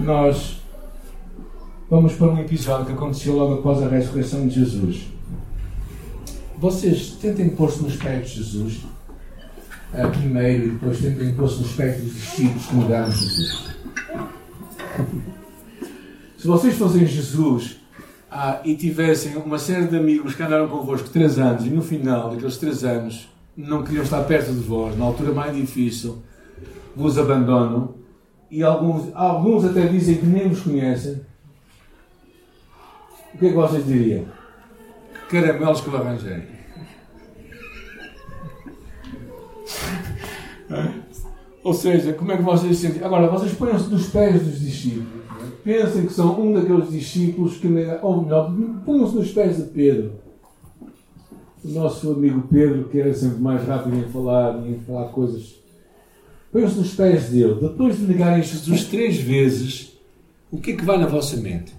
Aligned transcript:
nós 0.00 0.60
vamos 1.88 2.14
para 2.14 2.28
um 2.28 2.38
episódio 2.40 2.86
que 2.86 2.92
aconteceu 2.92 3.36
logo 3.36 3.54
após 3.54 3.82
a 3.82 3.88
ressurreição 3.88 4.46
de 4.46 4.54
Jesus. 4.54 5.08
Vocês 6.58 7.10
tentem 7.20 7.50
pôr-se 7.50 7.82
nos 7.82 7.96
pés 7.96 8.30
de 8.30 8.36
Jesus, 8.36 8.80
uh, 9.94 10.10
primeiro, 10.10 10.66
e 10.66 10.70
depois 10.70 11.00
tentem 11.00 11.34
pôr-se 11.34 11.58
nos 11.58 11.72
pés 11.72 12.02
dos 12.02 12.14
discípulos 12.14 12.66
que 12.66 12.74
mudaram 12.74 13.10
Jesus. 13.10 13.70
Se 16.38 16.46
vocês 16.46 16.76
fossem 16.76 17.06
Jesus 17.06 17.76
ah, 18.30 18.60
e 18.64 18.74
tivessem 18.74 19.36
uma 19.36 19.58
série 19.58 19.86
de 19.86 19.96
amigos 19.96 20.34
que 20.34 20.42
andaram 20.42 20.68
convosco 20.68 21.08
três 21.10 21.38
anos 21.38 21.66
e 21.66 21.70
no 21.70 21.82
final 21.82 22.30
daqueles 22.30 22.56
três 22.56 22.84
anos 22.84 23.28
não 23.56 23.82
queriam 23.82 24.04
estar 24.04 24.22
perto 24.24 24.52
de 24.52 24.60
vós, 24.60 24.96
na 24.96 25.04
altura 25.04 25.32
mais 25.32 25.54
difícil, 25.54 26.22
vos 26.96 27.18
abandonam 27.18 27.99
e 28.50 28.62
alguns, 28.62 29.14
alguns 29.14 29.64
até 29.64 29.86
dizem 29.86 30.16
que 30.16 30.26
nem 30.26 30.48
vos 30.48 30.62
conhecem, 30.62 31.20
o 33.34 33.38
que 33.38 33.46
é 33.46 33.48
que 33.50 33.54
vocês 33.54 33.86
diriam? 33.86 34.24
Caramelos 35.28 35.80
que 35.80 35.88
eu 35.88 35.96
arranjei. 35.96 36.60
Ou 41.62 41.74
seja, 41.74 42.12
como 42.14 42.32
é 42.32 42.36
que 42.36 42.42
vocês 42.42 42.76
se 42.76 42.86
sentem? 42.86 43.04
Agora, 43.04 43.28
vocês 43.28 43.52
põem-se 43.52 43.88
nos 43.90 44.08
pés 44.08 44.42
dos 44.42 44.60
discípulos. 44.60 45.06
É? 45.40 45.50
Pensem 45.62 46.06
que 46.06 46.12
são 46.12 46.40
um 46.40 46.52
daqueles 46.54 46.90
discípulos 46.90 47.58
que, 47.58 47.68
ou 48.02 48.22
melhor, 48.22 48.52
ponham-se 48.84 49.14
nos 49.14 49.30
pés 49.30 49.56
de 49.58 49.64
Pedro. 49.64 50.12
O 51.62 51.68
nosso 51.68 52.12
amigo 52.12 52.48
Pedro, 52.50 52.88
que 52.88 52.98
era 52.98 53.12
sempre 53.12 53.40
mais 53.40 53.62
rápido 53.66 53.96
em 53.96 54.04
falar 54.04 54.66
e 54.66 54.72
em 54.72 54.78
falar 54.80 55.08
coisas. 55.08 55.60
Põem-se 56.52 56.78
nos 56.78 56.94
pés 56.94 57.30
dele. 57.30 57.54
Depois 57.60 57.96
de 57.96 58.06
negarem 58.06 58.42
Jesus 58.42 58.84
três 58.86 59.18
vezes, 59.20 59.96
o 60.50 60.60
que 60.60 60.72
é 60.72 60.76
que 60.76 60.84
vai 60.84 60.98
na 60.98 61.06
vossa 61.06 61.36
mente? 61.36 61.74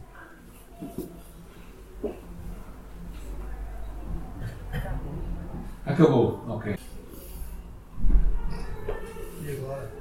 Acabou, 5.86 6.42
ok. 6.48 6.78
E 9.44 9.52
agora? 9.52 9.92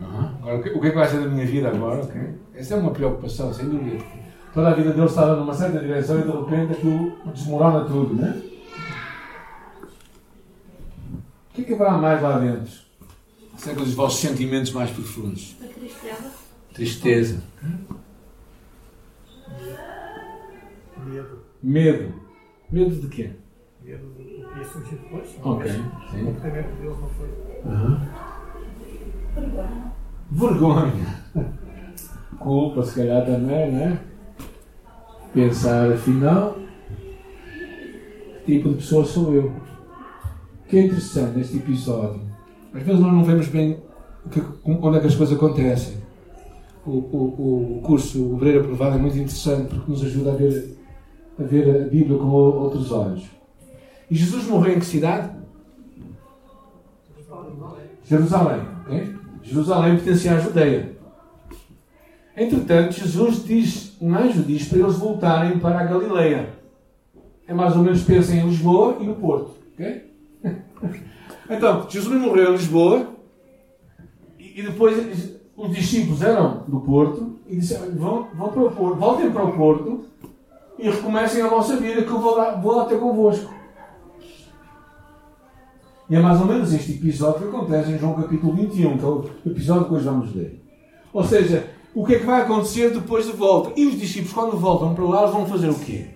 Uhum. 0.00 0.28
Agora, 0.42 0.58
o 0.58 0.62
que, 0.62 0.68
o 0.70 0.80
que 0.80 0.86
é 0.86 0.90
que 0.90 0.96
vai 0.96 1.08
ser 1.08 1.20
da 1.20 1.28
minha 1.28 1.46
vida 1.46 1.68
agora? 1.68 2.02
Okay? 2.04 2.34
Essa 2.54 2.74
é 2.74 2.76
uma 2.76 2.90
preocupação, 2.90 3.54
sem 3.54 3.70
dúvida. 3.70 4.04
Toda 4.52 4.68
a 4.68 4.74
vida 4.74 4.92
dele 4.92 5.06
estava 5.06 5.36
numa 5.36 5.54
certa 5.54 5.78
direção 5.78 6.18
e 6.18 6.22
de 6.24 6.30
repente 6.30 6.72
aquilo 6.72 7.16
desmorona 7.32 7.86
tudo, 7.86 8.14
né? 8.14 8.42
O 11.48 11.54
que 11.54 11.62
é 11.62 11.64
que 11.64 11.72
haverá 11.72 11.92
mais 11.92 12.20
lá 12.20 12.38
dentro? 12.38 12.89
Será 13.60 13.82
os 13.82 13.92
vossos 13.92 14.20
sentimentos 14.20 14.72
mais 14.72 14.90
profundos? 14.90 15.54
A 15.62 15.66
tristeza. 15.66 16.32
Tristeza. 16.72 17.42
Medo. 21.04 21.42
Medo. 21.62 22.14
Medo 22.70 22.96
de 22.96 23.08
quê? 23.08 23.32
Medo 23.84 24.06
do 24.06 24.14
que 24.14 24.40
ia 24.40 24.64
surgir 24.64 24.94
depois. 24.96 25.28
Ok. 25.42 25.70
Sim. 25.70 26.22
O 26.22 26.24
comportamento 26.24 26.74
deles 26.76 26.96
não 26.98 27.10
foi. 27.10 27.28
Uhum. 27.66 28.00
Vergonha. 30.30 31.24
Culpa, 32.38 32.82
se 32.82 32.94
calhar 32.94 33.26
também, 33.26 33.72
né? 33.72 34.00
Pensar, 35.34 35.92
afinal, 35.92 36.56
que 38.46 38.54
tipo 38.56 38.70
de 38.70 38.76
pessoa 38.76 39.04
sou 39.04 39.34
eu? 39.34 39.48
O 39.48 40.66
que 40.66 40.78
é 40.78 40.86
interessante 40.86 41.36
neste 41.36 41.58
episódio, 41.58 42.29
às 42.72 42.82
vezes 42.82 43.00
nós 43.00 43.12
não 43.12 43.24
vemos 43.24 43.48
bem 43.48 43.78
que, 44.30 44.42
onde 44.64 44.96
é 44.96 45.00
que 45.00 45.06
as 45.06 45.14
coisas 45.14 45.36
acontecem. 45.36 45.96
O, 46.86 46.90
o, 46.90 47.78
o 47.78 47.82
curso 47.82 48.34
Obreira 48.34 48.62
Provada 48.62 48.96
é 48.96 48.98
muito 48.98 49.16
interessante 49.16 49.74
porque 49.74 49.90
nos 49.90 50.02
ajuda 50.02 50.32
a 50.32 50.34
ver, 50.34 50.78
a 51.38 51.42
ver 51.42 51.82
a 51.82 51.88
Bíblia 51.88 52.18
com 52.18 52.26
outros 52.26 52.90
olhos. 52.92 53.24
E 54.10 54.16
Jesus 54.16 54.46
morreu 54.46 54.76
em 54.76 54.78
que 54.78 54.86
cidade? 54.86 55.30
Jerusalém. 58.04 58.62
Okay? 58.86 59.14
Jerusalém 59.42 59.96
pertencia 59.96 60.34
à 60.34 60.40
Judeia. 60.40 60.96
Entretanto, 62.36 62.94
Jesus 62.94 63.44
diz, 63.44 63.96
um 64.00 64.14
anjo 64.14 64.42
diz 64.42 64.66
para 64.68 64.78
eles 64.78 64.96
voltarem 64.96 65.58
para 65.58 65.80
a 65.80 65.84
Galileia. 65.84 66.50
É 67.46 67.54
mais 67.54 67.76
ou 67.76 67.82
menos 67.82 68.02
pensa 68.02 68.34
em 68.34 68.46
Lisboa 68.46 68.96
e 69.00 69.06
no 69.06 69.14
Porto. 69.14 69.56
Okay? 69.74 70.10
Então, 71.50 71.86
Jesus 71.90 72.20
morreu 72.20 72.50
em 72.50 72.52
Lisboa 72.52 73.08
e 74.38 74.62
depois 74.62 74.96
os 75.56 75.70
discípulos 75.70 76.22
eram 76.22 76.62
do 76.68 76.80
Porto 76.80 77.38
e 77.48 77.56
disseram: 77.56 77.90
vão, 77.96 78.28
vão 78.32 78.48
para 78.48 78.62
o 78.62 78.70
Porto, 78.70 78.96
voltem 78.96 79.30
para 79.32 79.44
o 79.44 79.52
Porto 79.52 80.04
e 80.78 80.88
recomecem 80.88 81.42
a 81.42 81.48
vossa 81.48 81.76
vida 81.76 82.02
que 82.02 82.10
eu 82.10 82.20
vou 82.20 82.36
lá, 82.36 82.52
vou 82.52 82.76
lá 82.76 82.84
ter 82.84 82.98
convosco. 82.98 83.52
E 86.08 86.16
é 86.16 86.20
mais 86.20 86.40
ou 86.40 86.46
menos 86.46 86.72
este 86.72 86.92
episódio 86.92 87.42
que 87.42 87.56
acontece 87.56 87.92
em 87.92 87.98
João 87.98 88.14
capítulo 88.14 88.54
21, 88.54 88.98
que 88.98 89.04
é 89.04 89.08
o 89.08 89.30
episódio 89.46 89.86
que 89.86 89.94
hoje 89.94 90.04
vamos 90.04 90.34
ler. 90.34 90.64
Ou 91.12 91.24
seja, 91.24 91.70
o 91.94 92.06
que 92.06 92.14
é 92.14 92.18
que 92.20 92.26
vai 92.26 92.42
acontecer 92.42 92.90
depois 92.90 93.26
de 93.26 93.32
volta? 93.32 93.72
E 93.76 93.86
os 93.86 93.98
discípulos, 93.98 94.32
quando 94.32 94.56
voltam 94.56 94.94
para 94.94 95.04
lá, 95.04 95.26
vão 95.26 95.46
fazer 95.46 95.68
o 95.68 95.74
quê? 95.74 96.06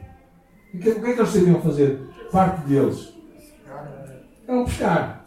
O 0.73 0.79
que 0.79 0.89
é 0.89 0.95
que 0.95 1.11
eles 1.11 1.29
sabiam 1.29 1.61
fazer? 1.61 2.01
Parte 2.33 2.67
deles. 2.67 3.13
Eram 4.47 4.65
pescar. 4.65 5.24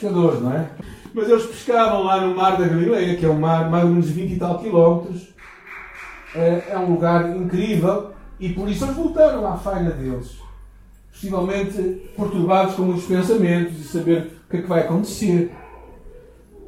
Pescadores, 0.00 0.40
não 0.40 0.52
é? 0.52 0.70
Mas 1.12 1.28
eles 1.28 1.44
pescavam 1.44 2.04
lá 2.04 2.20
no 2.20 2.34
mar 2.34 2.56
da 2.56 2.66
Galileia, 2.66 3.16
que 3.16 3.26
é 3.26 3.28
um 3.28 3.38
mar 3.38 3.68
mais 3.68 3.84
ou 3.84 3.90
menos 3.90 4.08
20 4.08 4.32
e 4.32 4.38
tal 4.38 4.58
quilómetros. 4.58 5.28
É 6.34 6.78
um 6.78 6.92
lugar 6.92 7.36
incrível. 7.36 8.12
E 8.38 8.48
por 8.50 8.68
isso 8.68 8.84
eles 8.84 8.96
voltaram 8.96 9.46
à 9.46 9.56
falha 9.56 9.90
deles 9.90 10.40
possivelmente 11.12 11.76
perturbados 12.16 12.74
com 12.76 12.82
muitos 12.82 13.04
pensamentos 13.04 13.78
e 13.78 13.84
saber 13.84 14.40
o 14.46 14.50
que 14.50 14.56
é 14.56 14.62
que 14.62 14.68
vai 14.68 14.80
acontecer. 14.80 15.52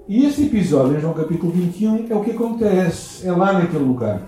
E 0.06 0.26
este 0.26 0.42
episódio, 0.44 0.98
em 0.98 1.00
João 1.00 1.14
capítulo 1.14 1.50
21, 1.52 2.08
é 2.10 2.14
o 2.14 2.22
que 2.22 2.32
acontece, 2.32 3.26
é 3.26 3.32
lá 3.32 3.54
naquele 3.54 3.84
lugar. 3.84 4.20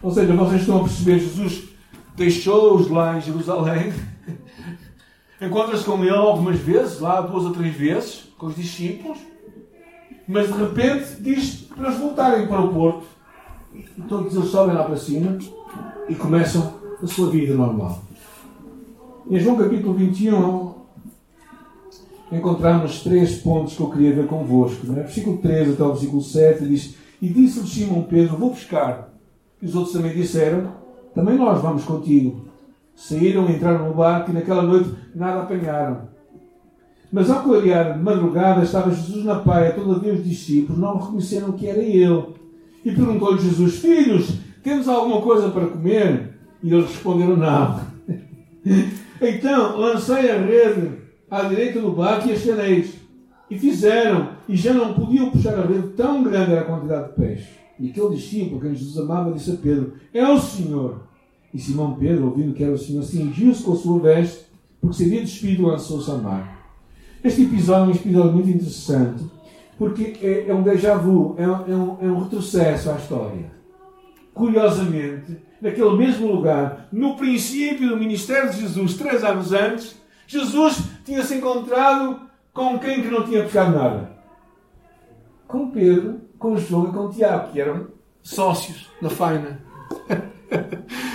Ou 0.00 0.12
seja, 0.12 0.32
vocês 0.34 0.60
estão 0.60 0.76
a 0.76 0.84
perceber, 0.84 1.18
Jesus 1.18 1.64
deixou-os 2.14 2.88
lá 2.88 3.16
em 3.16 3.20
Jerusalém, 3.20 3.92
encontra-se 5.40 5.84
com 5.84 6.02
ele 6.04 6.14
algumas 6.14 6.58
vezes, 6.58 7.00
lá 7.00 7.20
duas 7.20 7.44
ou 7.44 7.52
três 7.52 7.74
vezes, 7.74 8.28
com 8.36 8.46
os 8.46 8.56
discípulos, 8.56 9.18
mas 10.26 10.46
de 10.46 10.52
repente 10.52 11.20
diz 11.20 11.68
para 11.74 11.88
eles 11.88 11.98
voltarem 11.98 12.46
para 12.46 12.60
o 12.60 12.72
porto. 12.72 13.06
E 13.74 14.02
todos 14.02 14.34
eles 14.34 14.48
sobem 14.48 14.74
lá 14.74 14.84
para 14.84 14.96
cima 14.96 15.38
e 16.08 16.14
começam 16.14 16.74
a 17.02 17.06
sua 17.06 17.30
vida 17.30 17.54
normal. 17.54 18.02
Em 19.30 19.38
João 19.38 19.56
capítulo 19.56 19.94
21 19.94 20.74
encontramos 22.32 23.02
três 23.02 23.36
pontos 23.38 23.76
que 23.76 23.80
eu 23.80 23.90
queria 23.90 24.14
ver 24.14 24.26
convosco. 24.26 24.86
Né? 24.86 25.02
Versículo 25.02 25.38
13 25.38 25.72
até 25.72 25.82
o 25.82 25.92
versículo 25.92 26.22
7 26.22 26.66
diz: 26.66 26.96
E 27.20 27.28
disse-lhe 27.28 27.66
Simão 27.66 28.02
Pedro: 28.02 28.36
Vou 28.36 28.50
buscar. 28.50 29.12
E 29.60 29.66
os 29.66 29.74
outros 29.74 29.92
também 29.92 30.12
disseram: 30.12 30.72
Também 31.14 31.36
nós 31.36 31.60
vamos 31.62 31.84
contigo. 31.84 32.49
Saíram, 33.00 33.48
entraram 33.48 33.88
no 33.88 33.94
barco 33.94 34.30
e 34.30 34.34
naquela 34.34 34.62
noite 34.62 34.90
nada 35.14 35.40
apanharam. 35.40 36.10
Mas 37.10 37.30
ao 37.30 37.42
clarear 37.42 37.94
de 37.94 38.04
madrugada 38.04 38.62
estava 38.62 38.90
Jesus 38.90 39.24
na 39.24 39.36
praia, 39.36 39.72
todavia 39.72 40.12
os 40.12 40.22
discípulos 40.22 40.78
não 40.78 40.98
reconheceram 40.98 41.52
que 41.52 41.66
era 41.66 41.78
ele. 41.78 42.26
E 42.84 42.92
perguntou-lhe 42.92 43.40
Jesus: 43.40 43.78
Filhos, 43.78 44.34
temos 44.62 44.86
alguma 44.86 45.22
coisa 45.22 45.48
para 45.48 45.66
comer? 45.66 46.38
E 46.62 46.72
eles 46.72 46.90
responderam: 46.90 47.36
Não. 47.36 47.80
Então 49.22 49.78
lancei 49.78 50.30
a 50.30 50.38
rede 50.38 50.92
à 51.30 51.42
direita 51.42 51.78
do 51.78 51.92
barco 51.92 52.26
e 52.26 52.32
esteneis. 52.32 52.94
E 53.50 53.58
fizeram, 53.58 54.30
e 54.48 54.56
já 54.56 54.72
não 54.72 54.94
podiam 54.94 55.30
puxar 55.30 55.58
a 55.58 55.66
rede, 55.66 55.88
tão 55.88 56.22
grande 56.22 56.52
era 56.52 56.62
a 56.62 56.64
quantidade 56.64 57.08
de 57.08 57.14
peixe. 57.16 57.48
E 57.78 57.90
aquele 57.90 58.14
discípulo, 58.14 58.60
quem 58.62 58.74
Jesus 58.74 58.96
amava, 58.96 59.32
disse 59.32 59.50
a 59.50 59.56
Pedro: 59.56 59.92
É 60.14 60.26
o 60.26 60.38
Senhor. 60.38 61.09
E 61.52 61.58
Simão 61.58 61.94
Pedro, 61.94 62.26
ouvindo 62.26 62.54
que 62.54 62.62
era 62.62 62.72
o 62.72 62.78
Senhor, 62.78 63.02
cingiu-se 63.02 63.62
com 63.62 63.72
a 63.72 63.76
sua 63.76 63.98
veste, 63.98 64.44
porque 64.80 64.96
se 64.96 65.04
havia 65.04 65.20
despido, 65.20 65.66
lançou-se 65.66 66.10
ao 66.10 66.18
mar. 66.18 66.60
Este 67.22 67.42
episódio 67.42 67.92
é 67.92 67.94
um 67.94 67.96
episódio 67.96 68.32
muito 68.32 68.48
interessante, 68.48 69.24
porque 69.76 70.16
é, 70.22 70.48
é 70.48 70.54
um 70.54 70.62
déjà 70.62 70.96
vu, 70.96 71.34
é, 71.36 71.42
é, 71.42 71.46
um, 71.46 71.96
é 72.00 72.06
um 72.06 72.22
retrocesso 72.22 72.90
à 72.90 72.96
história. 72.96 73.50
Curiosamente, 74.32 75.36
naquele 75.60 75.96
mesmo 75.96 76.32
lugar, 76.32 76.88
no 76.92 77.16
princípio 77.16 77.88
do 77.88 77.96
ministério 77.96 78.50
de 78.50 78.60
Jesus, 78.60 78.94
três 78.94 79.24
anos 79.24 79.52
antes, 79.52 79.96
Jesus 80.26 80.82
tinha 81.04 81.22
se 81.24 81.34
encontrado 81.34 82.20
com 82.54 82.78
quem 82.78 83.02
que 83.02 83.10
não 83.10 83.24
tinha 83.24 83.42
pescado 83.42 83.76
nada? 83.76 84.12
Com 85.48 85.70
Pedro, 85.70 86.20
com 86.38 86.56
João 86.56 86.88
e 86.88 86.92
com 86.92 87.10
Tiago, 87.10 87.52
que 87.52 87.60
eram 87.60 87.88
sócios 88.22 88.88
na 89.02 89.10
faina. 89.10 89.60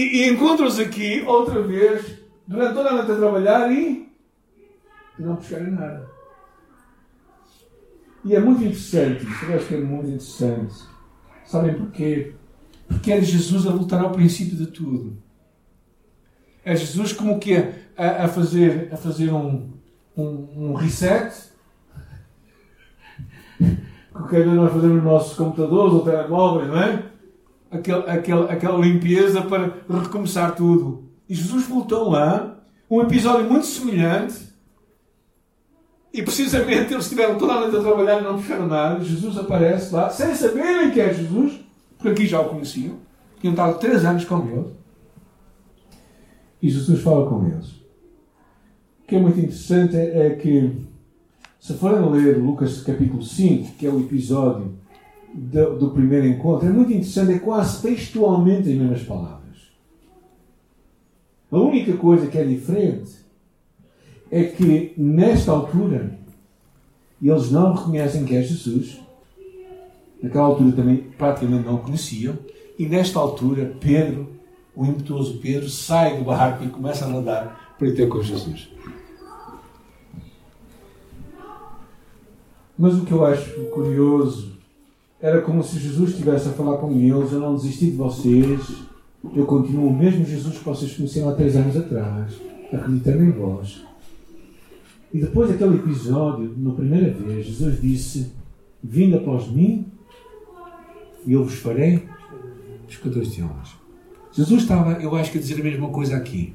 e, 0.00 0.16
e 0.16 0.28
encontram-se 0.28 0.82
aqui 0.82 1.22
outra 1.26 1.62
vez, 1.62 2.18
durante 2.46 2.74
toda 2.74 2.90
a 2.90 2.92
noite 2.92 3.12
a 3.12 3.16
trabalhar 3.16 3.72
e 3.72 4.08
não 5.18 5.36
pescarem 5.36 5.72
nada. 5.72 6.08
E 8.24 8.34
é 8.34 8.40
muito 8.40 8.62
interessante, 8.62 9.24
eu 9.48 9.56
acho 9.56 9.66
que 9.66 9.74
é 9.74 9.78
muito 9.78 10.08
interessante 10.08 10.98
Sabem 11.48 11.74
porquê? 11.74 12.34
Porque 12.86 13.10
era 13.10 13.22
Jesus 13.22 13.66
a 13.66 13.70
lutar 13.70 14.04
ao 14.04 14.12
princípio 14.12 14.54
de 14.54 14.66
tudo. 14.66 15.16
É 16.62 16.76
Jesus 16.76 17.14
como 17.14 17.40
que 17.40 17.54
a, 17.96 18.24
a 18.24 18.28
fazer, 18.28 18.90
a 18.92 18.98
fazer 18.98 19.32
um, 19.32 19.72
um, 20.14 20.48
um 20.56 20.74
reset. 20.74 21.48
Que 23.58 24.36
cada 24.36 24.44
nós 24.44 24.72
fazemos 24.72 24.96
nos 24.96 25.04
nossos 25.04 25.38
computadores 25.38 25.94
ou 25.94 26.04
telemóveis, 26.04 26.68
não 26.68 26.82
é? 26.82 27.02
Aquela, 27.70 28.12
aquela, 28.12 28.52
aquela 28.52 28.78
limpeza 28.78 29.42
para 29.42 29.74
recomeçar 29.88 30.54
tudo. 30.54 31.04
E 31.28 31.34
Jesus 31.34 31.66
voltou 31.66 32.10
lá, 32.10 32.58
um 32.90 33.02
episódio 33.02 33.48
muito 33.48 33.66
semelhante, 33.66 34.48
e 36.12 36.22
precisamente 36.22 36.92
eles 36.92 37.04
estiveram 37.04 37.36
toda 37.36 37.52
a 37.52 37.60
noite 37.60 37.76
a 37.76 37.80
trabalhar 37.80 38.20
e 38.20 38.24
não 38.24 38.38
puxaram 38.38 38.66
nada. 38.66 39.04
Jesus 39.04 39.36
aparece 39.36 39.94
lá, 39.94 40.08
sem 40.08 40.34
saberem 40.34 40.90
que 40.90 41.00
é 41.00 41.12
Jesus, 41.12 41.60
porque 41.96 42.08
aqui 42.08 42.26
já 42.26 42.40
o 42.40 42.48
conheciam, 42.48 42.96
tinham 43.40 43.52
estado 43.52 43.78
três 43.78 44.04
anos 44.04 44.24
com 44.24 44.38
ele. 44.48 44.72
E 46.62 46.70
Jesus 46.70 47.02
fala 47.02 47.28
com 47.28 47.46
eles. 47.46 47.68
O 49.02 49.06
que 49.06 49.16
é 49.16 49.20
muito 49.20 49.38
interessante 49.38 49.96
é 49.96 50.30
que, 50.30 50.86
se 51.60 51.74
forem 51.74 52.10
ler 52.10 52.38
Lucas 52.38 52.80
capítulo 52.82 53.22
5, 53.22 53.76
que 53.76 53.86
é 53.86 53.90
o 53.90 54.00
episódio 54.00 54.74
do, 55.38 55.78
do 55.78 55.90
primeiro 55.90 56.26
encontro, 56.26 56.68
é 56.68 56.72
muito 56.72 56.92
interessante, 56.92 57.32
é 57.32 57.38
quase 57.38 57.80
textualmente 57.80 58.68
as 58.68 58.76
mesmas 58.76 59.02
palavras. 59.02 59.38
A 61.50 61.56
única 61.56 61.96
coisa 61.96 62.26
que 62.26 62.36
é 62.36 62.44
diferente 62.44 63.12
é 64.30 64.44
que, 64.44 64.92
nesta 64.96 65.52
altura, 65.52 66.18
eles 67.22 67.50
não 67.50 67.72
reconhecem 67.72 68.24
que 68.24 68.36
é 68.36 68.42
Jesus. 68.42 69.00
Naquela 70.22 70.46
altura 70.46 70.72
também 70.72 70.96
praticamente 71.16 71.66
não 71.66 71.76
o 71.76 71.78
conheciam. 71.78 72.36
E 72.78 72.86
nesta 72.86 73.18
altura, 73.18 73.76
Pedro, 73.80 74.28
o 74.74 74.84
impetuoso 74.84 75.38
Pedro, 75.38 75.68
sai 75.68 76.18
do 76.18 76.24
barco 76.24 76.64
e 76.64 76.68
começa 76.68 77.06
a 77.06 77.08
nadar 77.08 77.76
para 77.78 77.88
ir 77.88 77.94
ter 77.94 78.08
com 78.08 78.22
Jesus. 78.22 78.68
Mas 82.76 82.94
o 82.94 83.04
que 83.04 83.12
eu 83.12 83.24
acho 83.24 83.50
curioso 83.70 84.57
era 85.20 85.40
como 85.42 85.62
se 85.62 85.78
Jesus 85.78 86.10
estivesse 86.10 86.48
a 86.48 86.52
falar 86.52 86.78
com 86.78 86.92
eles: 86.92 87.32
Eu 87.32 87.40
não 87.40 87.54
desisti 87.54 87.86
de 87.86 87.96
vocês, 87.96 88.60
eu 89.34 89.44
continuo 89.46 89.88
o 89.88 89.96
mesmo 89.96 90.24
Jesus 90.24 90.58
que 90.58 90.64
vocês 90.64 90.94
conheceram 90.94 91.30
há 91.30 91.34
três 91.34 91.56
anos 91.56 91.76
atrás. 91.76 92.34
Acreditem 92.72 93.20
em 93.20 93.30
vós. 93.30 93.82
E 95.12 95.20
depois 95.20 95.48
daquele 95.48 95.76
episódio, 95.76 96.54
na 96.56 96.72
primeira 96.72 97.12
vez, 97.12 97.46
Jesus 97.46 97.80
disse: 97.80 98.32
Vindo 98.82 99.16
após 99.16 99.50
mim, 99.50 99.86
e 101.26 101.32
eu 101.32 101.44
vos 101.44 101.54
farei 101.54 102.06
pescadores 102.86 103.32
de 103.32 103.42
homens. 103.42 103.76
Jesus 104.32 104.62
estava, 104.62 104.92
eu 105.02 105.14
acho 105.16 105.32
que, 105.32 105.38
a 105.38 105.40
dizer 105.40 105.60
a 105.60 105.64
mesma 105.64 105.88
coisa 105.88 106.16
aqui. 106.16 106.54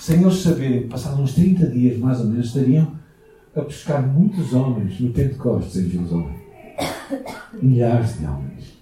Sem 0.00 0.22
eles 0.22 0.36
saberem, 0.36 0.88
passados 0.88 1.18
uns 1.18 1.34
30 1.34 1.66
dias 1.66 1.98
mais 1.98 2.20
ou 2.20 2.26
menos, 2.26 2.46
estariam 2.46 2.92
a 3.54 3.60
pescar 3.60 4.06
muitos 4.06 4.52
homens 4.52 4.98
no 5.00 5.10
Pentecostes 5.10 5.76
em 5.76 5.90
Jerusalém. 5.90 6.43
Milhares 7.54 8.18
de 8.18 8.26
homens. 8.26 8.78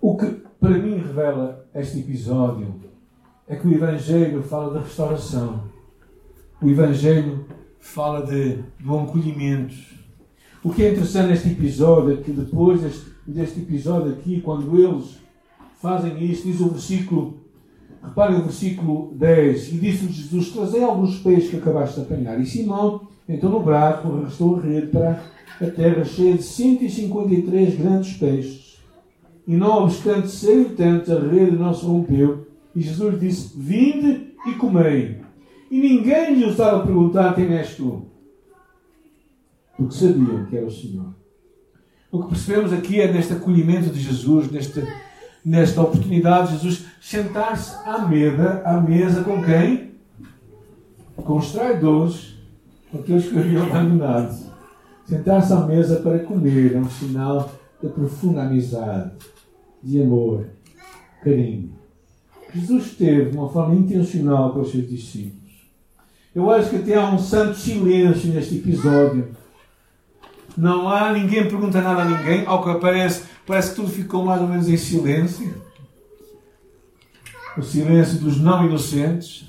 O 0.00 0.16
que 0.16 0.26
para 0.60 0.78
mim 0.78 0.96
revela 0.96 1.66
este 1.74 2.00
episódio 2.00 2.74
é 3.46 3.56
que 3.56 3.66
o 3.66 3.72
Evangelho 3.72 4.42
fala 4.42 4.74
da 4.74 4.80
restauração. 4.80 5.64
O 6.60 6.68
Evangelho 6.68 7.46
fala 7.80 8.24
de, 8.24 8.62
do 8.80 8.98
acolhimento. 8.98 9.74
O 10.64 10.72
que 10.72 10.84
é 10.84 10.92
interessante 10.92 11.28
neste 11.28 11.48
episódio 11.50 12.14
é 12.14 12.22
que 12.22 12.30
depois 12.30 12.80
deste, 12.80 13.12
deste 13.26 13.60
episódio 13.60 14.12
aqui, 14.12 14.40
quando 14.40 14.76
eles 14.78 15.18
fazem 15.80 16.22
isto, 16.24 16.46
diz 16.46 16.60
o 16.60 16.70
versículo, 16.70 17.40
reparem 18.02 18.38
o 18.38 18.44
versículo 18.44 19.12
10, 19.14 19.72
e 19.72 19.78
disse-lhe 19.78 20.12
Jesus, 20.12 20.50
trazei 20.50 20.82
alguns 20.82 21.18
peixes 21.18 21.50
que 21.50 21.56
acabaste 21.56 21.96
de 21.96 22.06
apanhar. 22.06 22.40
E 22.40 22.46
Simão, 22.46 23.08
então 23.28 23.50
no 23.50 23.60
braço, 23.60 24.06
arrastou 24.08 24.56
a 24.56 24.60
rede 24.60 24.88
para 24.88 25.22
a 25.60 25.66
terra 25.66 26.04
cheia 26.04 26.36
de 26.36 26.42
153 26.42 27.76
grandes 27.76 28.14
peixes. 28.14 28.78
E 29.46 29.56
não 29.56 29.84
obstante 29.84 30.28
serem 30.28 30.70
tantos, 30.70 31.10
a 31.10 31.20
rede 31.20 31.56
não 31.56 31.74
se 31.74 31.84
rompeu. 31.84 32.46
E 32.74 32.80
Jesus 32.80 33.18
disse: 33.20 33.52
Vinde 33.56 34.34
e 34.46 34.52
comei. 34.54 35.20
E 35.70 35.80
ninguém 35.80 36.34
lhe 36.34 36.48
estava 36.48 36.78
a 36.78 36.86
perguntar: 36.86 37.34
Quem 37.34 37.46
és 37.56 37.76
tu? 37.76 38.06
Porque 39.76 39.94
sabiam 39.94 40.44
que 40.46 40.56
era 40.56 40.66
o 40.66 40.70
Senhor. 40.70 41.14
O 42.10 42.22
que 42.22 42.28
percebemos 42.28 42.72
aqui 42.72 43.00
é 43.00 43.10
neste 43.10 43.32
acolhimento 43.32 43.88
de 43.88 43.98
Jesus, 43.98 44.50
neste, 44.50 44.86
nesta 45.44 45.80
oportunidade 45.80 46.48
de 46.48 46.58
Jesus 46.58 46.86
sentar-se 47.00 47.74
à 47.88 48.06
mesa, 48.06 48.62
à 48.64 48.80
mesa 48.80 49.24
com 49.24 49.42
quem? 49.42 49.92
Com 51.16 51.38
os 51.38 51.52
traidores, 51.52 52.31
com 52.92 52.98
aqueles 52.98 53.28
que 53.28 53.38
haviam 53.38 53.64
abandonado. 53.64 54.52
Sentar-se 55.06 55.52
à 55.52 55.60
mesa 55.66 55.96
para 55.96 56.18
comer 56.20 56.74
é 56.74 56.78
um 56.78 56.88
sinal 56.88 57.50
de 57.82 57.88
profunda 57.88 58.42
amizade, 58.42 59.12
de 59.82 60.00
amor, 60.00 60.46
carinho. 61.24 61.72
Jesus 62.54 62.94
teve 62.94 63.36
uma 63.36 63.48
forma 63.48 63.74
intencional 63.74 64.52
com 64.52 64.60
os 64.60 64.70
seus 64.70 64.88
discípulos. 64.88 65.42
Eu 66.34 66.50
acho 66.50 66.70
que 66.70 66.76
até 66.76 66.94
há 66.94 67.10
um 67.10 67.18
santo 67.18 67.56
silêncio 67.58 68.30
neste 68.30 68.56
episódio. 68.56 69.34
Não 70.56 70.88
há, 70.88 71.12
ninguém 71.12 71.48
pergunta 71.48 71.80
nada 71.80 72.02
a 72.02 72.04
ninguém, 72.04 72.44
ao 72.46 72.62
que 72.62 72.78
parece, 72.78 73.24
parece 73.46 73.70
que 73.70 73.76
tudo 73.76 73.88
ficou 73.88 74.24
mais 74.24 74.40
ou 74.40 74.48
menos 74.48 74.68
em 74.68 74.76
silêncio. 74.76 75.62
O 77.56 77.62
silêncio 77.62 78.18
dos 78.18 78.38
não 78.38 78.66
inocentes. 78.66 79.46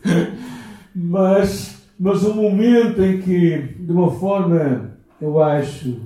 mas, 0.94 1.83
mas 1.98 2.24
um 2.24 2.34
momento 2.34 3.02
em 3.02 3.20
que, 3.20 3.58
de 3.78 3.92
uma 3.92 4.10
forma, 4.10 4.96
eu 5.20 5.42
acho, 5.42 6.00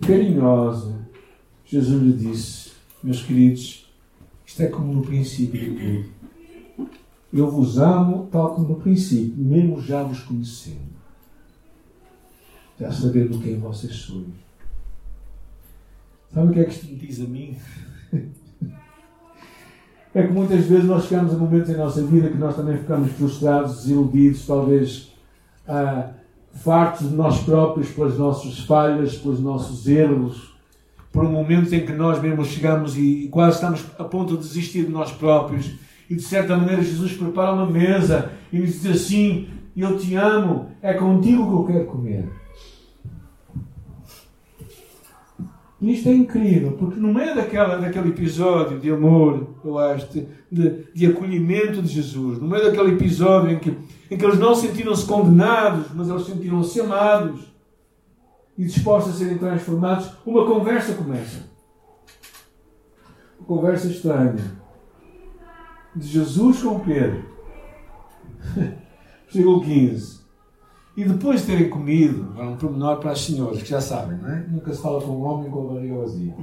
carinhosa, 0.00 0.94
Jesus 1.64 2.02
lhe 2.02 2.12
disse, 2.12 2.72
meus 3.02 3.22
queridos, 3.22 3.90
isto 4.44 4.62
é 4.62 4.66
como 4.66 4.92
no 4.92 5.02
princípio 5.02 5.60
de 5.60 5.70
tudo. 5.70 6.90
Eu 7.32 7.50
vos 7.50 7.78
amo 7.78 8.28
tal 8.30 8.54
como 8.54 8.68
no 8.68 8.74
princípio, 8.74 9.42
mesmo 9.42 9.80
já 9.80 10.02
vos 10.02 10.20
conhecendo. 10.20 10.92
Já 12.78 12.92
sabendo 12.92 13.38
quem 13.38 13.58
vocês 13.58 13.94
sois. 13.94 14.26
Sabe 16.34 16.48
o 16.48 16.52
que 16.52 16.60
é 16.60 16.64
que 16.64 16.72
isto 16.72 16.86
me 16.86 16.96
diz 16.96 17.20
a 17.20 17.24
mim? 17.24 17.56
É 20.14 20.26
que 20.26 20.32
muitas 20.34 20.66
vezes 20.66 20.84
nós 20.84 21.06
chegamos 21.06 21.32
a 21.32 21.38
momentos 21.38 21.70
em 21.70 21.76
nossa 21.76 22.02
vida 22.04 22.28
que 22.28 22.36
nós 22.36 22.54
também 22.54 22.76
ficamos 22.76 23.10
frustrados, 23.12 23.76
desiludidos, 23.76 24.46
talvez 24.46 25.11
ah, 25.66 26.10
fartos 26.54 27.08
de 27.08 27.14
nós 27.14 27.40
próprios 27.40 27.88
pelas 27.90 28.18
nossas 28.18 28.60
falhas, 28.60 29.16
pelos 29.16 29.40
nossos 29.40 29.86
erros, 29.88 30.52
por 31.12 31.24
um 31.24 31.30
momento 31.30 31.74
em 31.74 31.84
que 31.84 31.92
nós 31.92 32.20
mesmos 32.20 32.48
chegamos 32.48 32.96
e 32.96 33.28
quase 33.30 33.56
estamos 33.56 33.84
a 33.98 34.04
ponto 34.04 34.36
de 34.36 34.42
desistir 34.42 34.84
de 34.84 34.90
nós 34.90 35.12
próprios. 35.12 35.74
E 36.08 36.14
de 36.14 36.22
certa 36.22 36.56
maneira 36.56 36.82
Jesus 36.82 37.12
prepara 37.12 37.52
uma 37.52 37.66
mesa 37.66 38.32
e 38.52 38.58
nos 38.58 38.82
diz 38.82 38.86
assim: 38.86 39.48
Eu 39.76 39.98
te 39.98 40.14
amo, 40.14 40.68
é 40.82 40.94
contigo 40.94 41.46
que 41.46 41.54
eu 41.54 41.64
quero 41.64 41.90
comer. 41.90 42.41
E 45.82 45.94
isto 45.94 46.08
é 46.08 46.12
incrível, 46.12 46.72
porque 46.78 47.00
no 47.00 47.12
meio 47.12 47.34
daquela, 47.34 47.76
daquele 47.76 48.10
episódio 48.10 48.78
de 48.78 48.88
amor, 48.88 49.48
eu 49.64 49.76
acho, 49.76 50.06
de, 50.48 50.84
de 50.94 51.06
acolhimento 51.06 51.82
de 51.82 51.88
Jesus, 51.88 52.38
no 52.38 52.46
meio 52.46 52.62
daquele 52.62 52.92
episódio 52.92 53.50
em 53.50 53.58
que, 53.58 53.76
em 54.08 54.16
que 54.16 54.24
eles 54.24 54.38
não 54.38 54.54
sentiram-se 54.54 55.04
condenados, 55.04 55.86
mas 55.92 56.08
eles 56.08 56.24
sentiram-se 56.24 56.80
amados 56.80 57.52
e 58.56 58.64
dispostos 58.64 59.14
a 59.14 59.16
serem 59.16 59.38
transformados, 59.38 60.08
uma 60.24 60.46
conversa 60.46 60.94
começa. 60.94 61.50
Uma 63.40 63.48
conversa 63.48 63.88
estranha. 63.88 64.36
De 65.96 66.06
Jesus 66.06 66.62
com 66.62 66.78
Pedro. 66.78 67.24
Versículo 69.26 69.62
15. 69.62 70.21
E 70.96 71.04
depois 71.04 71.40
de 71.40 71.46
terem 71.46 71.70
comido, 71.70 72.28
agora 72.32 72.50
um 72.50 72.56
pormenor 72.56 72.98
para 72.98 73.12
as 73.12 73.20
senhoras, 73.22 73.62
que 73.62 73.70
já 73.70 73.80
sabem, 73.80 74.18
não 74.18 74.28
é? 74.28 74.46
Nunca 74.46 74.74
se 74.74 74.82
fala 74.82 75.00
com 75.00 75.12
um 75.12 75.22
homem 75.22 75.50
com 75.50 75.70
a 75.70 75.74
barriga 75.74 75.96
vazia. 75.96 76.34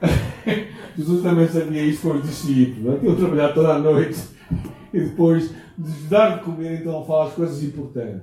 Jesus 0.96 1.22
também 1.22 1.46
sabia 1.48 1.84
isso 1.84 2.02
com 2.02 2.16
os 2.16 2.22
discípulos. 2.22 2.96
Aquilo 2.96 3.12
é? 3.12 3.16
trabalhar 3.16 3.48
toda 3.52 3.74
a 3.74 3.78
noite 3.78 4.18
e 4.94 5.00
depois 5.00 5.50
de 5.76 5.92
dar 6.08 6.38
de 6.38 6.44
comer, 6.44 6.80
então 6.80 7.04
fala 7.04 7.28
as 7.28 7.34
coisas 7.34 7.62
importantes. 7.62 8.22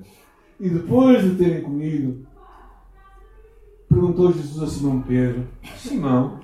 E 0.59 0.69
depois 0.69 1.23
de 1.23 1.35
terem 1.35 1.61
comido, 1.61 2.25
perguntou 3.87 4.33
Jesus 4.33 4.63
a 4.63 4.67
Simão 4.67 5.01
Pedro: 5.01 5.47
Simão, 5.77 6.39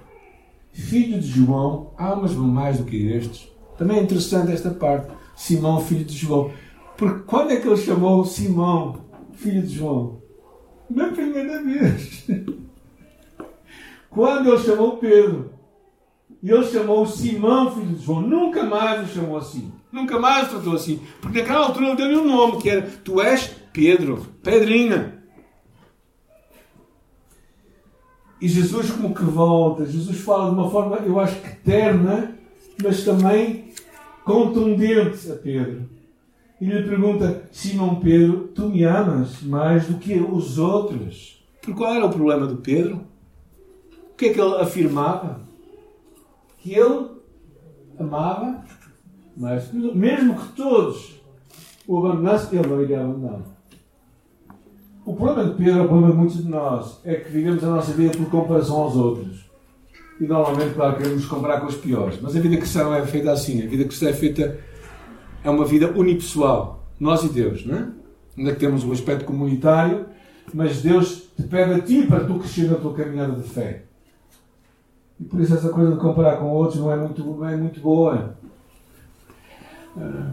filho 0.71 1.19
de 1.19 1.27
João, 1.27 1.91
umas 1.97 2.33
mais 2.35 2.77
do 2.77 2.83
que 2.83 3.07
estes? 3.07 3.51
Também 3.77 3.97
é 3.97 4.03
interessante 4.03 4.51
esta 4.51 4.69
parte. 4.69 5.09
Simão, 5.35 5.79
filho 5.81 6.03
de 6.03 6.15
João. 6.15 6.51
Porque 6.99 7.21
quando 7.21 7.51
é 7.51 7.55
que 7.55 7.65
ele 7.65 7.77
chamou 7.77 8.25
Simão, 8.25 9.05
filho 9.31 9.61
de 9.61 9.73
João? 9.73 10.21
Na 10.89 11.07
primeira 11.07 11.63
vez. 11.63 12.27
quando 14.11 14.49
ele 14.49 14.61
chamou 14.61 14.97
Pedro. 14.97 15.49
E 16.43 16.51
ele 16.51 16.65
chamou 16.65 17.05
Simão, 17.05 17.73
filho 17.73 17.95
de 17.95 18.03
João. 18.03 18.19
Nunca 18.19 18.63
mais 18.63 19.09
o 19.09 19.13
chamou 19.13 19.37
assim. 19.37 19.71
Nunca 19.89 20.19
mais 20.19 20.47
o 20.47 20.49
tratou 20.49 20.73
assim. 20.73 20.99
Porque 21.21 21.39
naquela 21.39 21.67
altura 21.67 21.87
ele 21.87 21.95
deu-lhe 21.95 22.17
um 22.17 22.27
nome, 22.27 22.61
que 22.61 22.69
era 22.69 22.81
Tu 22.81 23.21
és 23.21 23.47
Pedro, 23.71 24.17
Pedrinha. 24.43 25.23
E 28.41 28.47
Jesus 28.49 28.91
como 28.91 29.15
que 29.15 29.23
volta. 29.23 29.85
Jesus 29.85 30.19
fala 30.19 30.49
de 30.49 30.55
uma 30.59 30.69
forma, 30.69 30.97
eu 30.97 31.17
acho 31.17 31.39
que 31.39 31.55
terna, 31.63 32.37
mas 32.83 33.05
também 33.05 33.71
contundente 34.25 35.31
a 35.31 35.35
Pedro. 35.35 35.98
E 36.59 36.65
lhe 36.65 36.83
pergunta, 36.83 37.43
Simão 37.51 37.95
Pedro, 37.95 38.49
tu 38.53 38.69
me 38.69 38.83
amas 38.83 39.41
mais 39.41 39.87
do 39.87 39.97
que 39.97 40.15
os 40.15 40.57
outros? 40.57 41.43
Porque 41.61 41.73
qual 41.73 41.93
era 41.93 42.05
o 42.05 42.11
problema 42.11 42.45
do 42.45 42.57
Pedro? 42.57 43.01
O 44.11 44.15
que 44.17 44.25
é 44.25 44.33
que 44.33 44.41
ele 44.41 44.55
afirmava? 44.55 45.39
Que 46.57 46.73
ele 46.73 47.07
amava, 47.97 48.63
mas 49.37 49.71
mesmo 49.71 50.35
que 50.35 50.47
todos 50.53 51.19
o 51.87 51.97
abandonassem, 51.97 52.59
ele 52.59 52.67
não 52.67 52.81
iria 52.81 52.99
abandonar. 52.99 53.41
O 55.05 55.15
problema 55.15 55.49
de 55.49 55.55
Pedro, 55.55 55.85
o 55.85 55.87
problema 55.87 56.11
de 56.11 56.17
muitos 56.17 56.43
de 56.43 56.49
nós, 56.49 56.99
é 57.03 57.15
que 57.15 57.31
vivemos 57.31 57.63
a 57.63 57.67
nossa 57.67 57.93
vida 57.93 58.15
por 58.15 58.29
comparação 58.29 58.81
aos 58.81 58.95
outros. 58.95 59.49
E 60.19 60.25
normalmente, 60.25 60.75
claro, 60.75 60.97
queremos 60.97 61.25
comparar 61.25 61.61
com 61.61 61.67
os 61.67 61.75
piores. 61.75 62.19
Mas 62.21 62.35
a 62.35 62.39
vida 62.39 62.57
cristã 62.57 62.83
não 62.83 62.93
é 62.93 63.05
feita 63.07 63.31
assim. 63.31 63.63
A 63.63 63.67
vida 63.67 63.85
cristã 63.85 64.09
é 64.09 64.13
feita. 64.13 64.59
É 65.43 65.49
uma 65.49 65.65
vida 65.65 65.91
unipessoal. 65.91 66.87
Nós 66.99 67.23
e 67.23 67.29
Deus, 67.29 67.65
não 67.65 67.77
é? 67.77 67.87
Ainda 68.37 68.53
que 68.53 68.59
temos 68.59 68.83
o 68.83 68.91
aspecto 68.91 69.25
comunitário, 69.25 70.05
mas 70.53 70.81
Deus 70.81 71.29
te 71.35 71.43
pede 71.43 71.73
a 71.73 71.81
ti 71.81 72.05
para 72.07 72.25
tu 72.25 72.39
crescer 72.39 72.69
na 72.69 72.77
tua 72.77 72.93
caminhada 72.93 73.33
de 73.33 73.47
fé. 73.47 73.83
E 75.19 75.23
por 75.23 75.41
isso 75.41 75.53
essa 75.53 75.69
coisa 75.69 75.91
de 75.91 75.97
comparar 75.97 76.37
com 76.37 76.49
outros 76.49 76.79
não 76.79 76.91
é 76.91 76.95
muito, 76.95 77.23
não 77.23 77.47
é 77.47 77.55
muito 77.55 77.79
boa. 77.79 78.35
Ah, 79.97 80.31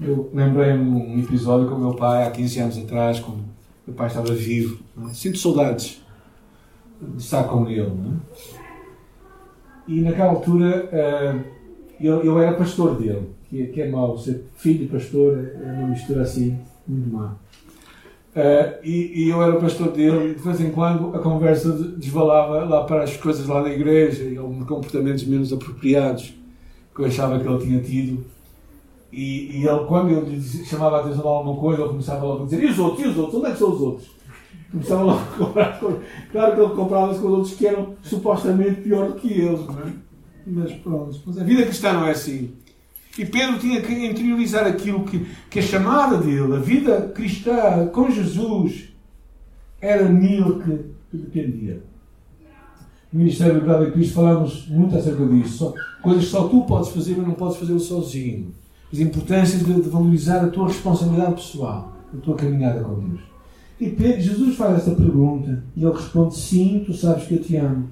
eu 0.00 0.30
lembrei-me 0.32 0.82
um 0.82 1.18
episódio 1.18 1.68
com 1.68 1.74
o 1.74 1.80
meu 1.80 1.94
pai 1.94 2.26
há 2.26 2.30
15 2.30 2.60
anos 2.60 2.78
atrás, 2.78 3.18
quando 3.18 3.42
meu 3.86 3.96
pai 3.96 4.08
estava 4.08 4.32
vivo. 4.32 4.82
É? 5.04 5.14
Sinto 5.14 5.38
saudades 5.38 6.02
de 7.00 7.22
estar 7.22 7.44
com 7.44 7.68
ele. 7.68 7.80
É? 7.80 8.56
E 9.88 10.00
naquela 10.00 10.30
altura 10.30 10.88
eu, 12.00 12.22
eu, 12.22 12.40
era 12.40 12.56
pastor 12.56 12.96
dele, 12.96 13.30
que, 13.48 13.62
é, 13.62 13.66
que 13.66 13.82
é 13.82 13.90
mau. 13.90 14.18
Ser 14.18 14.44
filho 14.56 14.80
de 14.80 14.86
pastor 14.86 15.38
é 15.62 15.72
uma 15.72 15.88
mistura 15.88 16.22
assim 16.22 16.58
muito 16.86 17.14
má. 17.14 17.36
Uh, 18.36 18.84
e, 18.84 19.24
e, 19.24 19.28
eu 19.30 19.42
era 19.42 19.58
pastor 19.58 19.92
dele 19.92 20.32
e 20.32 20.34
de 20.34 20.42
vez 20.42 20.60
em 20.60 20.70
quando 20.70 21.16
a 21.16 21.20
conversa 21.20 21.72
desvalava 21.72 22.64
lá 22.64 22.84
para 22.84 23.02
as 23.02 23.16
coisas 23.16 23.46
lá 23.46 23.62
da 23.62 23.70
igreja 23.70 24.24
e 24.24 24.36
alguns 24.36 24.66
comportamentos 24.66 25.24
menos 25.24 25.54
apropriados 25.54 26.34
que 26.94 27.00
eu 27.00 27.06
achava 27.06 27.40
que 27.40 27.48
ele 27.48 27.58
tinha 27.58 27.80
tido. 27.80 28.24
E, 29.10 29.56
e 29.56 29.66
ele, 29.66 29.84
quando 29.86 30.10
eu 30.10 30.22
lhe 30.22 30.38
chamava 30.42 30.98
a 30.98 31.00
atenção 31.00 31.22
de 31.22 31.28
alguma 31.28 31.56
coisa, 31.58 31.80
ele 31.80 31.88
começava 31.88 32.26
logo 32.26 32.42
a 32.42 32.44
dizer: 32.44 32.62
e 32.62 32.66
os 32.66 32.78
outros? 32.78 33.06
E 33.06 33.08
os 33.08 33.16
outros? 33.16 33.34
Onde 33.36 33.46
é 33.46 33.52
que 33.52 33.58
são 33.58 33.72
os 33.72 33.80
outros? 33.80 34.10
Começava 34.70 35.02
logo 35.02 35.20
a 35.20 35.38
comprar. 35.38 35.80
Claro 36.30 36.54
que 36.54 36.60
ele 36.60 36.74
comprava-se 36.74 37.20
com 37.20 37.26
os 37.28 37.32
outros 37.32 37.54
que 37.54 37.66
eram 37.66 37.94
supostamente 38.02 38.82
pior 38.82 39.08
do 39.08 39.14
que 39.14 39.32
eles, 39.32 39.66
não 39.66 39.78
é? 39.78 39.92
Mas 40.46 40.72
pronto, 40.74 41.18
a 41.40 41.42
vida 41.42 41.62
cristã 41.62 41.94
não 41.94 42.06
é 42.06 42.10
assim. 42.10 42.52
E 43.18 43.24
Pedro 43.24 43.58
tinha 43.58 43.80
que 43.80 43.92
interiorizar 43.92 44.66
aquilo 44.66 45.04
que, 45.04 45.26
que 45.48 45.58
a 45.58 45.62
chamada 45.62 46.18
dele, 46.18 46.54
a 46.54 46.58
vida 46.58 47.12
cristã 47.14 47.86
com 47.86 48.10
Jesus, 48.10 48.88
era 49.80 50.06
nele 50.08 50.62
que 51.10 51.16
dependia. 51.16 51.82
No 53.12 53.20
Ministério 53.20 53.54
da 53.54 53.60
Verdade 53.60 53.86
de 53.86 53.92
Cristo 53.92 54.14
falámos 54.14 54.68
muito 54.68 54.96
acerca 54.96 55.24
disso. 55.26 55.72
Coisas 56.02 56.24
que 56.24 56.30
só 56.30 56.48
tu 56.48 56.62
podes 56.62 56.90
fazer, 56.90 57.16
mas 57.16 57.26
não 57.26 57.34
podes 57.34 57.56
fazer 57.56 57.78
sozinho. 57.78 58.52
As 58.92 58.98
importâncias 58.98 59.64
de, 59.64 59.74
de 59.74 59.88
valorizar 59.88 60.44
a 60.44 60.48
tua 60.48 60.68
responsabilidade 60.68 61.34
pessoal, 61.36 61.96
a 62.12 62.16
tua 62.18 62.36
caminhada 62.36 62.84
com 62.84 62.98
Deus. 63.00 63.20
E 63.80 63.88
Pedro, 63.90 64.20
Jesus 64.20 64.56
faz 64.56 64.78
essa 64.78 64.94
pergunta 64.94 65.64
e 65.74 65.84
ele 65.84 65.92
responde: 65.92 66.36
Sim, 66.36 66.82
tu 66.84 66.92
sabes 66.92 67.24
que 67.24 67.34
eu 67.34 67.42
te 67.42 67.56
amo. 67.56 67.88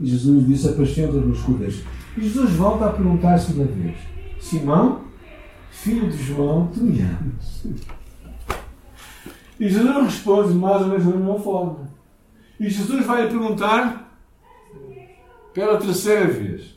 E 0.00 0.06
Jesus 0.06 0.46
disse: 0.46 0.68
Apacenta 0.68 1.16
os. 1.16 1.82
E 2.16 2.20
Jesus 2.20 2.52
volta 2.52 2.86
a 2.86 2.92
perguntar 2.92 3.38
segunda 3.38 3.70
vez: 3.70 3.96
Simão, 4.42 5.04
filho 5.70 6.10
de 6.10 6.22
João, 6.22 6.66
tu 6.66 6.82
me 6.82 7.00
amas? 7.00 7.64
E 9.58 9.68
Jesus 9.68 10.04
responde 10.04 10.52
mais 10.54 10.82
ou 10.82 10.88
menos 10.88 11.04
da 11.04 11.10
mesma 11.12 11.38
forma. 11.38 11.90
E 12.58 12.68
Jesus 12.68 13.06
vai 13.06 13.28
perguntar 13.28 14.18
pela 15.54 15.78
terceira 15.78 16.26
vez: 16.26 16.74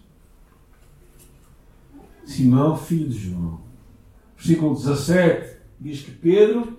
Simão, 2.24 2.77
filho 2.77 3.10
de 3.10 3.17
João. 3.17 3.60
Versículo 4.38 4.75
17 4.75 5.57
diz 5.81 6.01
que 6.01 6.12
Pedro 6.12 6.77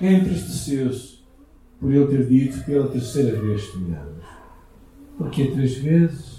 entristeceu-se 0.00 1.18
por 1.80 1.92
ele 1.92 2.06
ter 2.06 2.26
dito 2.26 2.64
pela 2.64 2.88
terceira 2.88 3.38
vez 3.40 3.66
que 3.66 3.78
me 3.78 3.94
amas. 3.94 4.24
Porque 5.18 5.48
três 5.48 5.74
vezes? 5.76 6.33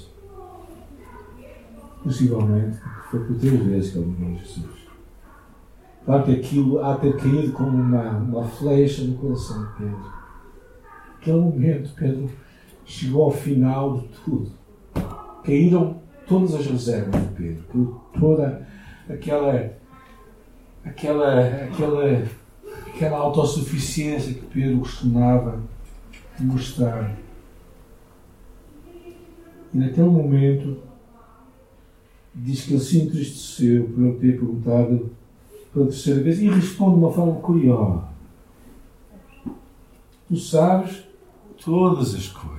Possivelmente, 2.06 2.78
foi 3.10 3.20
por 3.26 3.36
três 3.40 3.60
vezes 3.64 3.92
que 3.92 3.98
ele 3.98 4.06
me 4.06 4.38
Jesus. 4.38 4.86
Claro 6.06 6.24
que 6.24 6.34
aquilo 6.34 6.84
há 6.86 6.94
de 6.94 7.02
ter 7.02 7.18
caído 7.18 7.52
como 7.52 7.70
uma, 7.70 8.12
uma 8.20 8.44
flecha 8.44 9.04
no 9.04 9.18
coração 9.18 9.66
de 9.66 9.72
Pedro. 9.74 10.14
Naquele 11.16 11.38
momento, 11.40 11.96
Pedro 11.96 12.30
chegou 12.86 13.24
ao 13.24 13.32
final 13.32 13.98
de 13.98 14.08
tudo. 14.24 14.52
Caíram 15.44 16.00
todas 16.28 16.54
as 16.54 16.68
reservas 16.68 17.20
de 17.20 17.28
Pedro, 17.30 18.02
toda 18.20 18.68
aquela, 19.10 19.74
aquela, 20.84 21.40
aquela, 21.40 22.24
aquela 22.86 23.18
autossuficiência 23.18 24.36
que 24.36 24.46
Pedro 24.46 24.78
costumava 24.78 25.60
mostrar. 26.40 27.16
E 29.74 29.78
naquele 29.80 30.08
momento 30.08 30.78
diz 32.36 32.66
que 32.66 32.74
ele 32.74 32.84
se 32.84 33.00
entristeceu 33.00 33.86
por 33.86 34.04
ele 34.04 34.20
ter 34.20 34.40
perguntado 34.40 35.12
pela 35.74 35.86
terceira 35.86 36.22
vez 36.22 36.40
e 36.42 36.50
responde 36.50 36.96
de 36.96 37.00
uma 37.00 37.12
forma 37.12 37.40
curiosa. 37.42 38.04
Tu 40.28 40.38
sabes 40.38 41.04
todas 41.64 42.14
as 42.14 42.28
coisas. 42.28 42.56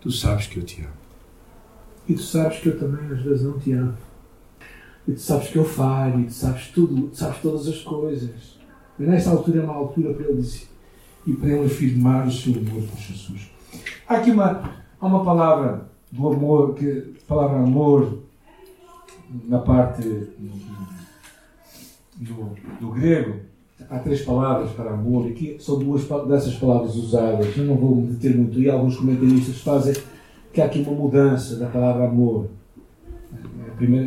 Tu 0.00 0.10
sabes 0.10 0.46
que 0.46 0.58
eu 0.58 0.64
te 0.64 0.82
amo. 0.82 0.92
E 2.08 2.14
tu 2.14 2.22
sabes 2.22 2.58
que 2.58 2.68
eu 2.68 2.78
também 2.78 3.04
às 3.10 3.22
vezes 3.22 3.42
não 3.42 3.58
te 3.58 3.72
amo. 3.72 3.96
E 5.06 5.12
tu 5.12 5.20
sabes 5.20 5.48
que 5.48 5.56
eu 5.56 5.64
falho, 5.64 6.20
e 6.20 6.24
tu 6.24 6.32
sabes 6.32 6.68
tudo, 6.68 7.08
tu 7.08 7.16
sabes 7.16 7.40
todas 7.40 7.68
as 7.68 7.80
coisas. 7.82 8.58
Mas 8.98 9.08
nesta 9.08 9.30
altura 9.30 9.60
é 9.60 9.64
uma 9.64 9.74
altura 9.74 10.14
para 10.14 10.26
ele 10.26 10.40
dizer 10.40 10.68
e 11.26 11.32
para 11.32 11.48
ele 11.48 11.66
afirmar 11.66 12.26
o 12.26 12.30
seu 12.30 12.52
amor 12.52 12.82
por 12.82 12.98
Jesus. 12.98 13.50
Há 14.06 14.16
aqui 14.16 14.30
uma, 14.30 14.70
uma 15.00 15.24
palavra 15.24 15.88
do 16.14 16.28
amor, 16.28 16.74
que, 16.74 17.12
palavra 17.26 17.58
amor, 17.58 18.20
na 19.48 19.58
parte 19.58 20.02
do, 22.16 22.50
do 22.80 22.90
grego, 22.92 23.40
há 23.90 23.98
três 23.98 24.22
palavras 24.22 24.70
para 24.70 24.92
amor, 24.92 25.26
e 25.26 25.30
aqui 25.32 25.56
são 25.58 25.76
duas 25.76 26.04
dessas 26.28 26.54
palavras 26.54 26.94
usadas. 26.94 27.56
Eu 27.56 27.64
não 27.64 27.76
vou 27.76 27.96
me 27.96 28.12
deter 28.12 28.36
muito, 28.36 28.60
e 28.60 28.70
alguns 28.70 28.96
comentaristas 28.96 29.60
fazem 29.60 29.94
que 30.52 30.60
há 30.60 30.66
aqui 30.66 30.80
uma 30.80 30.92
mudança 30.92 31.56
da 31.56 31.66
palavra 31.66 32.04
amor. 32.04 32.48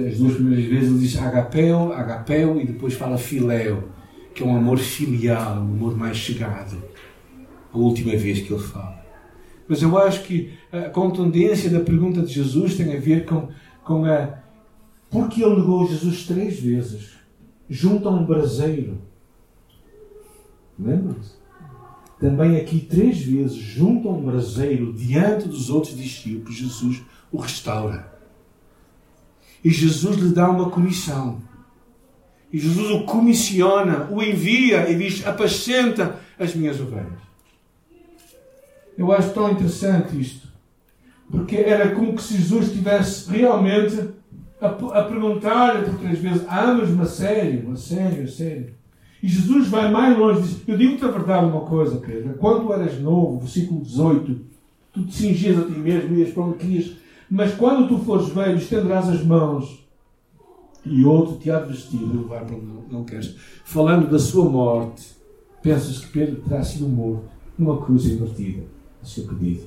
As 0.10 0.18
duas 0.18 0.36
primeiras 0.36 0.66
vezes 0.66 0.90
ele 0.90 1.00
diz 1.00 1.20
agapeu, 1.20 1.92
agapeu 1.92 2.62
e 2.62 2.66
depois 2.66 2.94
fala 2.94 3.18
filéu, 3.18 3.84
que 4.34 4.42
é 4.42 4.46
um 4.46 4.56
amor 4.56 4.78
filial, 4.78 5.58
um 5.58 5.74
amor 5.74 5.98
mais 5.98 6.16
chegado. 6.16 6.82
A 7.74 7.78
última 7.78 8.16
vez 8.16 8.40
que 8.40 8.54
ele 8.54 8.64
fala. 8.64 9.07
Mas 9.68 9.82
eu 9.82 9.98
acho 9.98 10.24
que 10.24 10.54
a 10.72 10.90
contundência 10.90 11.70
da 11.70 11.80
pergunta 11.80 12.22
de 12.22 12.34
Jesus 12.34 12.76
tem 12.76 12.96
a 12.96 13.00
ver 13.00 13.26
com, 13.26 13.50
com 13.84 14.06
a. 14.06 14.40
Porque 15.10 15.44
ele 15.44 15.58
negou 15.58 15.88
Jesus 15.88 16.26
três 16.26 16.60
vezes, 16.60 17.18
junto 17.70 18.08
a 18.08 18.12
um 18.12 18.26
braseiro. 18.26 19.00
Lembram-se? 20.80 21.38
também 22.20 22.58
aqui 22.58 22.80
três 22.80 23.20
vezes, 23.20 23.56
junto 23.56 24.10
a 24.10 24.12
um 24.12 24.22
braseiro, 24.22 24.94
diante 24.94 25.48
dos 25.48 25.70
outros 25.70 25.96
discípulos, 25.96 26.56
Jesus 26.56 27.04
o 27.32 27.38
restaura. 27.38 28.12
E 29.64 29.70
Jesus 29.70 30.18
lhe 30.18 30.34
dá 30.34 30.50
uma 30.50 30.70
comissão. 30.70 31.42
E 32.52 32.58
Jesus 32.58 32.90
o 32.92 33.04
comissiona, 33.04 34.08
o 34.10 34.22
envia 34.22 34.90
e 34.90 34.98
diz: 34.98 35.26
Apacenta 35.28 36.20
as 36.40 36.56
minhas 36.56 36.80
ovelhas. 36.80 37.27
Eu 38.98 39.12
acho 39.12 39.34
tão 39.34 39.52
interessante 39.52 40.20
isto, 40.20 40.48
porque 41.30 41.56
era 41.56 41.94
como 41.94 42.18
se 42.20 42.38
Jesus 42.38 42.68
estivesse 42.68 43.30
realmente 43.30 44.10
a, 44.60 44.68
a 44.68 45.04
perguntar-lhe 45.04 45.86
por 45.86 46.00
três 46.00 46.20
vezes: 46.20 46.48
Amas-me 46.48 47.02
a 47.02 47.06
sério, 47.06 47.72
a 47.72 47.76
sério, 47.76 48.24
a 48.24 48.28
sério. 48.28 48.74
E 49.22 49.28
Jesus 49.28 49.68
vai 49.68 49.92
mais 49.92 50.18
longe 50.18 50.42
diz: 50.42 50.68
Eu 50.68 50.78
digo-te 50.78 51.06
a 51.06 51.12
verdade 51.12 51.46
uma 51.46 51.62
coisa, 51.62 51.98
Pedro. 51.98 52.36
Quando 52.40 52.72
eras 52.74 53.00
novo, 53.00 53.40
versículo 53.40 53.82
18, 53.82 54.42
tu 54.94 55.04
te 55.06 55.14
cingias 55.14 55.60
a 55.60 55.66
ti 55.66 55.78
mesmo 55.78 56.16
e 56.16 56.20
ias 56.20 56.34
para 56.34 56.44
onde 56.44 56.58
querias. 56.58 56.92
Mas 57.30 57.54
quando 57.56 57.88
tu 57.88 57.98
fores 58.00 58.30
velho, 58.30 58.58
estenderás 58.58 59.10
as 59.10 59.24
mãos 59.24 59.86
e 60.86 61.04
outro 61.04 61.38
te 61.38 61.52
há 61.52 61.60
de 61.60 61.74
vestir 61.74 62.00
e 62.02 62.06
levar 62.06 62.46
para 62.46 62.56
onde 62.56 62.66
não 62.92 63.04
queres. 63.04 63.36
Falando 63.66 64.10
da 64.10 64.18
sua 64.18 64.50
morte, 64.50 65.16
pensas 65.62 66.00
que 66.00 66.12
Pedro 66.12 66.42
terá 66.48 66.64
sido 66.64 66.88
morto 66.88 67.30
numa 67.58 67.84
cruz 67.84 68.06
invertida, 68.06 68.64
seu 69.08 69.26
pedido. 69.26 69.66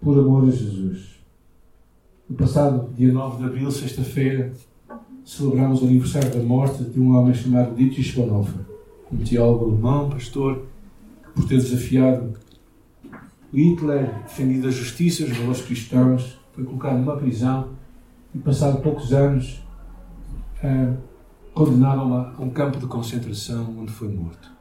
Por 0.00 0.18
amor 0.18 0.48
a 0.48 0.50
Jesus. 0.50 1.14
No 2.28 2.36
passado 2.36 2.90
dia 2.94 3.12
9 3.12 3.38
de 3.38 3.44
abril, 3.44 3.70
sexta-feira, 3.70 4.52
celebramos 5.24 5.82
o 5.82 5.86
aniversário 5.86 6.30
da 6.30 6.42
morte 6.42 6.84
de 6.84 7.00
um 7.00 7.16
homem 7.16 7.34
chamado 7.34 7.74
Dietrich 7.74 8.14
Bonhoeffer, 8.14 8.60
um 9.12 9.18
teólogo 9.18 9.66
alemão, 9.66 10.10
pastor, 10.10 10.66
que 11.22 11.32
por 11.32 11.48
ter 11.48 11.56
desafiado 11.56 12.34
Hitler, 13.52 14.22
defendido 14.22 14.68
a 14.68 14.70
justiça, 14.70 15.24
os 15.24 15.36
valores 15.36 15.62
cristãos, 15.62 16.38
foi 16.52 16.64
colocado 16.64 16.98
numa 16.98 17.16
prisão 17.16 17.70
e, 18.34 18.38
passado 18.38 18.82
poucos 18.82 19.12
anos, 19.12 19.62
uh, 20.62 20.96
condenaram-no 21.52 22.14
a 22.16 22.34
um 22.40 22.50
campo 22.50 22.78
de 22.78 22.86
concentração 22.86 23.76
onde 23.78 23.92
foi 23.92 24.08
morto. 24.08 24.53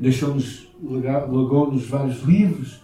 Deixou-nos, 0.00 0.66
legou-nos 0.82 1.86
vários 1.86 2.22
livros, 2.22 2.80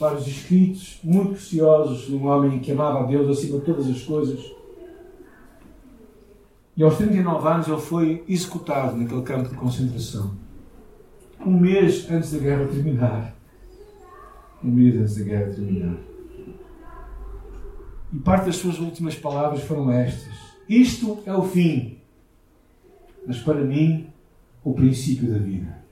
vários 0.00 0.26
escritos 0.26 0.98
muito 1.04 1.32
preciosos 1.32 2.06
de 2.06 2.14
um 2.14 2.26
homem 2.26 2.58
que 2.58 2.72
amava 2.72 3.00
a 3.00 3.06
Deus 3.06 3.28
acima 3.28 3.58
de 3.58 3.66
todas 3.66 3.86
as 3.86 4.02
coisas. 4.02 4.40
E 6.74 6.82
aos 6.82 6.96
39 6.96 7.46
anos 7.46 7.68
ele 7.68 7.80
foi 7.80 8.24
executado 8.26 8.96
naquele 8.96 9.20
campo 9.20 9.50
de 9.50 9.54
concentração. 9.56 10.34
Um 11.44 11.60
mês 11.60 12.10
antes 12.10 12.32
da 12.32 12.38
guerra 12.38 12.66
terminar. 12.66 13.36
Um 14.62 14.70
mês 14.70 14.96
antes 14.96 15.16
da 15.16 15.24
guerra 15.24 15.52
terminar. 15.52 15.98
E 18.10 18.18
parte 18.20 18.46
das 18.46 18.56
suas 18.56 18.78
últimas 18.78 19.14
palavras 19.14 19.62
foram 19.62 19.92
estas: 19.92 20.32
Isto 20.66 21.18
é 21.26 21.34
o 21.34 21.42
fim, 21.42 21.98
mas 23.26 23.38
para 23.40 23.60
mim, 23.60 24.06
o 24.64 24.72
princípio 24.72 25.30
da 25.30 25.38
vida. 25.38 25.83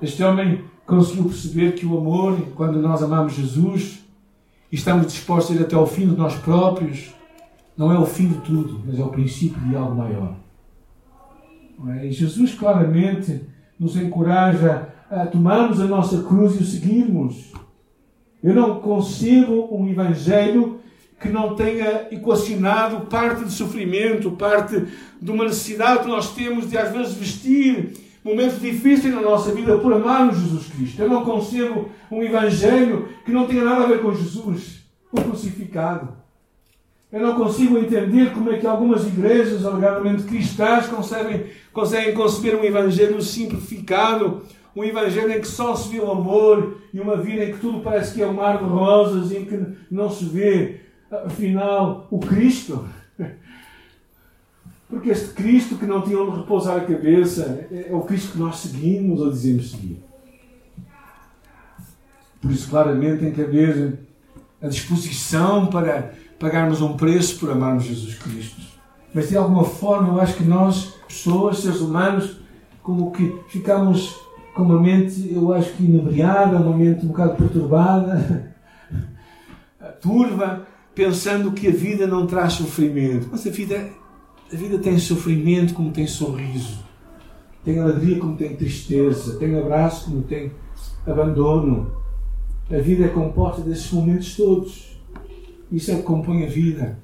Este 0.00 0.22
homem 0.22 0.64
conseguiu 0.86 1.24
perceber 1.24 1.72
que 1.72 1.84
o 1.84 1.98
amor, 1.98 2.40
quando 2.54 2.80
nós 2.80 3.02
amamos 3.02 3.34
Jesus 3.34 3.98
e 4.70 4.76
estamos 4.76 5.06
dispostos 5.06 5.56
a 5.56 5.60
ir 5.60 5.62
até 5.64 5.74
ao 5.74 5.86
fim 5.86 6.08
de 6.08 6.16
nós 6.16 6.34
próprios, 6.36 7.12
não 7.76 7.92
é 7.92 7.98
o 7.98 8.06
fim 8.06 8.28
de 8.28 8.38
tudo, 8.38 8.80
mas 8.86 8.98
é 8.98 9.02
o 9.02 9.08
princípio 9.08 9.60
de 9.60 9.74
algo 9.74 9.96
maior. 9.96 10.34
É? 11.88 12.06
E 12.06 12.12
Jesus 12.12 12.54
claramente 12.54 13.42
nos 13.78 13.96
encoraja 13.96 14.88
a 15.10 15.26
tomarmos 15.26 15.80
a 15.80 15.86
nossa 15.86 16.22
cruz 16.22 16.56
e 16.56 16.62
o 16.62 16.66
seguirmos. 16.66 17.52
Eu 18.42 18.54
não 18.54 18.80
concebo 18.80 19.68
um 19.76 19.88
evangelho 19.88 20.80
que 21.20 21.28
não 21.28 21.56
tenha 21.56 22.06
equacionado 22.12 23.06
parte 23.06 23.44
de 23.44 23.52
sofrimento, 23.52 24.30
parte 24.32 24.86
de 25.20 25.30
uma 25.30 25.44
necessidade 25.44 26.02
que 26.02 26.08
nós 26.08 26.32
temos 26.34 26.70
de 26.70 26.78
às 26.78 26.92
vezes 26.92 27.14
vestir 27.14 28.07
momentos 28.24 28.60
difíceis 28.60 29.14
na 29.14 29.20
nossa 29.20 29.52
vida 29.52 29.78
por 29.78 29.92
amarmos 29.92 30.38
Jesus 30.38 30.66
Cristo. 30.68 31.02
Eu 31.02 31.08
não 31.08 31.24
concebo 31.24 31.88
um 32.10 32.22
evangelho 32.22 33.08
que 33.24 33.32
não 33.32 33.46
tenha 33.46 33.64
nada 33.64 33.84
a 33.84 33.86
ver 33.86 34.02
com 34.02 34.14
Jesus, 34.14 34.84
o 35.12 35.20
crucificado. 35.20 36.16
Eu 37.10 37.20
não 37.20 37.36
consigo 37.36 37.78
entender 37.78 38.32
como 38.34 38.52
é 38.52 38.58
que 38.58 38.66
algumas 38.66 39.06
igrejas, 39.06 39.64
alegadamente 39.64 40.24
cristãs, 40.24 40.86
conseguem, 40.86 41.46
conseguem 41.72 42.12
conceber 42.12 42.54
um 42.54 42.64
evangelho 42.64 43.20
simplificado, 43.22 44.42
um 44.76 44.84
evangelho 44.84 45.32
em 45.32 45.40
que 45.40 45.48
só 45.48 45.74
se 45.74 45.88
vê 45.88 46.00
o 46.00 46.10
amor 46.10 46.76
e 46.92 47.00
uma 47.00 47.16
vida 47.16 47.44
em 47.44 47.52
que 47.52 47.60
tudo 47.60 47.80
parece 47.80 48.14
que 48.14 48.22
é 48.22 48.26
um 48.26 48.34
mar 48.34 48.58
de 48.58 48.64
rosas 48.64 49.30
e 49.30 49.38
em 49.38 49.44
que 49.46 49.58
não 49.90 50.10
se 50.10 50.26
vê, 50.26 50.80
afinal, 51.10 52.06
o 52.10 52.18
Cristo. 52.18 52.86
Porque 54.88 55.10
este 55.10 55.34
Cristo 55.34 55.76
que 55.76 55.84
não 55.84 56.02
tinha 56.02 56.18
onde 56.18 56.38
repousar 56.38 56.76
a 56.76 56.80
cabeça 56.80 57.66
é 57.70 57.88
o 57.92 58.00
Cristo 58.00 58.32
que 58.32 58.38
nós 58.38 58.56
seguimos 58.56 59.20
ou 59.20 59.30
dizemos 59.30 59.70
seguir. 59.70 60.02
Por 62.40 62.50
isso, 62.50 62.70
claramente, 62.70 63.20
tem 63.20 63.32
que 63.32 63.42
haver 63.42 63.98
a 64.62 64.68
disposição 64.68 65.66
para 65.66 66.14
pagarmos 66.38 66.80
um 66.80 66.96
preço 66.96 67.38
por 67.38 67.50
amarmos 67.50 67.84
Jesus 67.84 68.14
Cristo. 68.14 68.62
Mas 69.12 69.28
de 69.28 69.36
alguma 69.36 69.64
forma, 69.64 70.14
eu 70.14 70.20
acho 70.20 70.36
que 70.36 70.44
nós, 70.44 70.94
pessoas, 71.06 71.58
seres 71.58 71.80
humanos, 71.80 72.38
como 72.82 73.10
que 73.10 73.34
ficamos 73.48 74.14
com 74.54 74.62
uma 74.62 74.80
mente, 74.80 75.32
eu 75.32 75.52
acho 75.52 75.72
que 75.74 75.84
inebriada, 75.84 76.56
uma 76.56 76.76
mente 76.76 77.04
um 77.04 77.08
bocado 77.08 77.36
perturbada, 77.36 78.54
turva, 80.00 80.66
pensando 80.94 81.52
que 81.52 81.68
a 81.68 81.70
vida 81.70 82.06
não 82.06 82.26
traz 82.26 82.54
sofrimento. 82.54 83.28
Mas 83.30 83.46
a 83.46 83.50
vida, 83.50 83.88
a 84.52 84.56
vida 84.56 84.78
tem 84.78 84.98
sofrimento 84.98 85.74
como 85.74 85.92
tem 85.92 86.06
sorriso, 86.06 86.78
tem 87.64 87.78
alegria 87.78 88.18
como 88.18 88.36
tem 88.36 88.56
tristeza, 88.56 89.38
tem 89.38 89.58
abraço 89.58 90.06
como 90.06 90.22
tem 90.22 90.52
abandono. 91.06 91.92
A 92.70 92.78
vida 92.78 93.04
é 93.04 93.08
composta 93.08 93.62
desses 93.62 93.90
momentos 93.92 94.36
todos. 94.36 94.98
Isso 95.70 95.90
é 95.90 95.96
que 95.96 96.02
compõe 96.02 96.44
a 96.44 96.48
vida. 96.48 96.98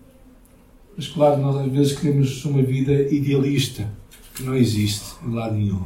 Mas 0.97 1.09
claro, 1.09 1.41
nós 1.41 1.57
às 1.57 1.71
vezes 1.71 1.99
queremos 1.99 2.45
uma 2.45 2.63
vida 2.63 2.93
idealista, 2.93 3.91
que 4.35 4.43
não 4.43 4.55
existe 4.55 5.17
em 5.27 5.35
lado 5.35 5.55
nenhum. 5.55 5.83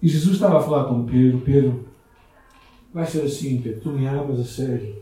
E 0.00 0.08
Jesus 0.08 0.34
estava 0.34 0.58
a 0.58 0.62
falar 0.62 0.84
com 0.84 1.06
Pedro: 1.06 1.40
Pedro, 1.40 1.88
vai 2.92 3.06
ser 3.06 3.22
assim, 3.22 3.60
Pedro, 3.60 3.80
tu 3.80 3.90
me 3.90 4.06
amas 4.06 4.38
a 4.38 4.44
sério. 4.44 4.94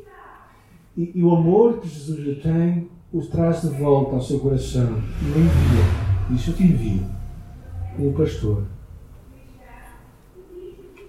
E, 0.97 1.13
e 1.15 1.23
o 1.23 1.35
amor 1.35 1.81
que 1.81 1.89
Jesus 1.89 2.19
lhe 2.19 2.37
tem 2.37 2.89
o 3.15 3.25
traz 3.25 3.63
de 3.63 3.69
volta 3.69 4.17
ao 4.17 4.23
seu 4.23 4.41
coração 4.41 5.01
e 5.23 5.25
o 5.27 5.39
envia. 5.39 5.85
Diz: 6.29 6.49
Eu 6.49 6.55
te 6.55 6.65
envio 6.65 7.07
como 7.97 8.13
pastor. 8.13 8.65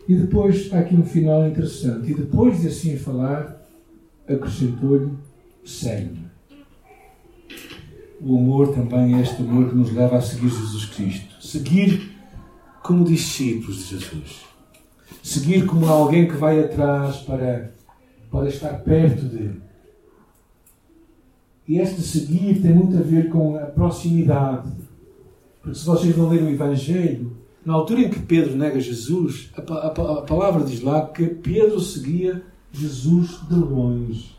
E 0.08 0.14
depois 0.16 0.72
há 0.72 0.80
aqui 0.80 0.96
um 0.96 1.04
final 1.04 1.48
interessante. 1.48 2.12
E 2.12 2.14
depois 2.14 2.62
de 2.62 2.68
assim 2.68 2.96
falar, 2.96 3.60
acrescentou-lhe: 4.30 5.14
segue-me. 5.66 6.26
O 8.22 8.38
amor 8.38 8.74
também 8.74 9.16
é 9.16 9.22
este 9.22 9.42
amor 9.42 9.70
que 9.70 9.76
nos 9.76 9.92
leva 9.92 10.18
a 10.18 10.22
seguir 10.22 10.50
Jesus 10.50 10.86
Cristo. 10.86 11.42
Seguir 11.42 12.16
como 12.84 13.04
discípulos 13.04 13.78
de 13.78 13.98
Jesus. 13.98 14.46
Seguir 15.24 15.66
como 15.66 15.88
alguém 15.88 16.28
que 16.28 16.36
vai 16.36 16.60
atrás 16.60 17.18
para, 17.18 17.74
para 18.32 18.48
estar 18.48 18.76
perto 18.84 19.26
dele. 19.26 19.66
E 21.68 21.80
este 21.80 22.02
seguir 22.02 22.62
tem 22.62 22.74
muito 22.74 22.98
a 22.98 23.02
ver 23.02 23.30
com 23.30 23.56
a 23.56 23.62
proximidade. 23.62 24.72
Porque 25.62 25.78
se 25.78 25.86
vocês 25.86 26.16
vão 26.16 26.30
ler 26.30 26.44
o 26.44 26.50
Evangelho, 26.50 27.36
na 27.66 27.74
altura 27.74 28.02
em 28.02 28.10
que 28.10 28.20
Pedro 28.20 28.56
nega 28.56 28.80
Jesus, 28.80 29.52
a, 29.58 29.74
a, 29.74 29.88
a 29.88 30.22
palavra 30.22 30.64
diz 30.64 30.82
lá 30.82 31.08
que 31.08 31.26
Pedro 31.26 31.80
seguia 31.80 32.44
Jesus 32.72 33.40
de 33.50 33.56
longe. 33.56 34.36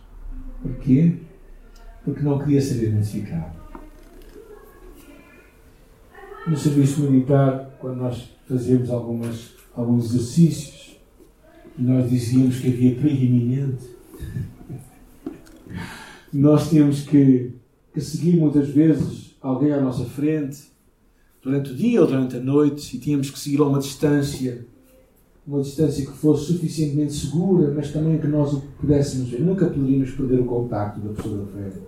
Porquê? 0.62 1.16
Porque 2.04 2.22
não 2.22 2.38
queria 2.38 2.60
ser 2.60 2.84
identificado. 2.84 3.56
No 6.46 6.56
serviço 6.56 7.00
militar, 7.00 7.76
quando 7.80 7.96
nós 7.96 8.30
fazíamos 8.48 8.88
algumas, 8.90 9.50
alguns 9.74 10.14
exercícios 10.14 10.86
nós 11.78 12.08
dizíamos 12.08 12.58
que 12.58 12.68
havia 12.68 12.94
perigo 12.94 13.24
iminente. 13.24 13.84
Nós 16.32 16.68
tínhamos 16.68 17.02
que, 17.02 17.52
que 17.92 18.00
seguir 18.00 18.36
muitas 18.36 18.68
vezes 18.68 19.36
alguém 19.40 19.72
à 19.72 19.80
nossa 19.80 20.04
frente 20.04 20.70
durante 21.42 21.70
o 21.70 21.74
dia 21.74 22.00
ou 22.00 22.06
durante 22.06 22.36
a 22.36 22.40
noite 22.40 22.96
e 22.96 23.00
tínhamos 23.00 23.30
que 23.30 23.38
seguir 23.38 23.60
a 23.60 23.64
uma 23.64 23.78
distância, 23.78 24.66
uma 25.46 25.62
distância 25.62 26.04
que 26.04 26.12
fosse 26.12 26.52
suficientemente 26.52 27.14
segura, 27.14 27.72
mas 27.74 27.92
também 27.92 28.18
que 28.18 28.26
nós 28.26 28.52
o 28.52 28.62
pudéssemos 28.80 29.28
ver. 29.28 29.40
Nunca 29.40 29.66
poderíamos 29.66 30.10
perder 30.10 30.40
o 30.40 30.44
contacto 30.44 31.00
da 31.00 31.14
pessoa 31.14 31.38
da 31.38 31.46
frente. 31.46 31.78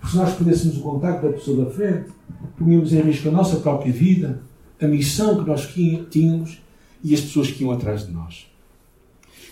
Porque 0.00 0.10
se 0.10 0.16
nós 0.16 0.34
perdêssemos 0.34 0.76
o 0.78 0.80
contacto 0.80 1.26
da 1.26 1.32
pessoa 1.32 1.64
da 1.64 1.70
frente, 1.70 2.10
punhamos 2.56 2.92
em 2.92 3.00
risco 3.00 3.28
a 3.28 3.32
nossa 3.32 3.56
própria 3.56 3.92
vida, 3.92 4.40
a 4.80 4.86
missão 4.86 5.42
que 5.42 5.48
nós 5.48 5.68
tínhamos 6.10 6.62
e 7.02 7.14
as 7.14 7.20
pessoas 7.20 7.50
que 7.50 7.62
iam 7.62 7.72
atrás 7.72 8.06
de 8.06 8.12
nós. 8.12 8.46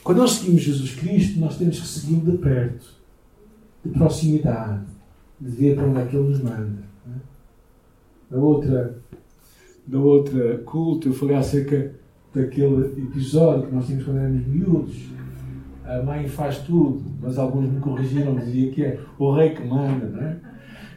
Quando 0.02 0.18
nós 0.18 0.32
seguimos 0.32 0.62
Jesus 0.62 0.94
Cristo, 0.94 1.38
nós 1.38 1.56
temos 1.56 1.78
que 1.78 1.86
seguir 1.86 2.20
de 2.20 2.38
perto, 2.38 2.99
de 3.84 3.90
proximidade, 3.90 4.84
de 5.40 5.50
ver 5.50 5.76
para 5.76 5.86
onde 5.86 6.00
é 6.00 6.06
que 6.06 6.16
Ele 6.16 6.28
nos 6.28 6.42
manda. 6.42 6.90
Na 8.30 8.38
outra, 8.38 8.98
na 9.88 9.98
outra 9.98 10.58
culto, 10.58 11.08
eu 11.08 11.12
falei 11.12 11.36
acerca 11.36 11.92
daquele 12.34 13.02
episódio 13.02 13.66
que 13.66 13.74
nós 13.74 13.86
tínhamos 13.86 14.04
quando 14.04 14.18
éramos 14.18 14.46
miúdos. 14.46 15.10
A 15.84 16.02
mãe 16.02 16.28
faz 16.28 16.58
tudo, 16.58 17.02
mas 17.20 17.38
alguns 17.38 17.68
me 17.68 17.80
corrigiram, 17.80 18.36
dizia 18.36 18.70
que 18.70 18.84
é 18.84 19.00
o 19.18 19.34
rei 19.34 19.50
que 19.50 19.66
manda, 19.66 20.06
não 20.06 20.22
é? 20.22 20.36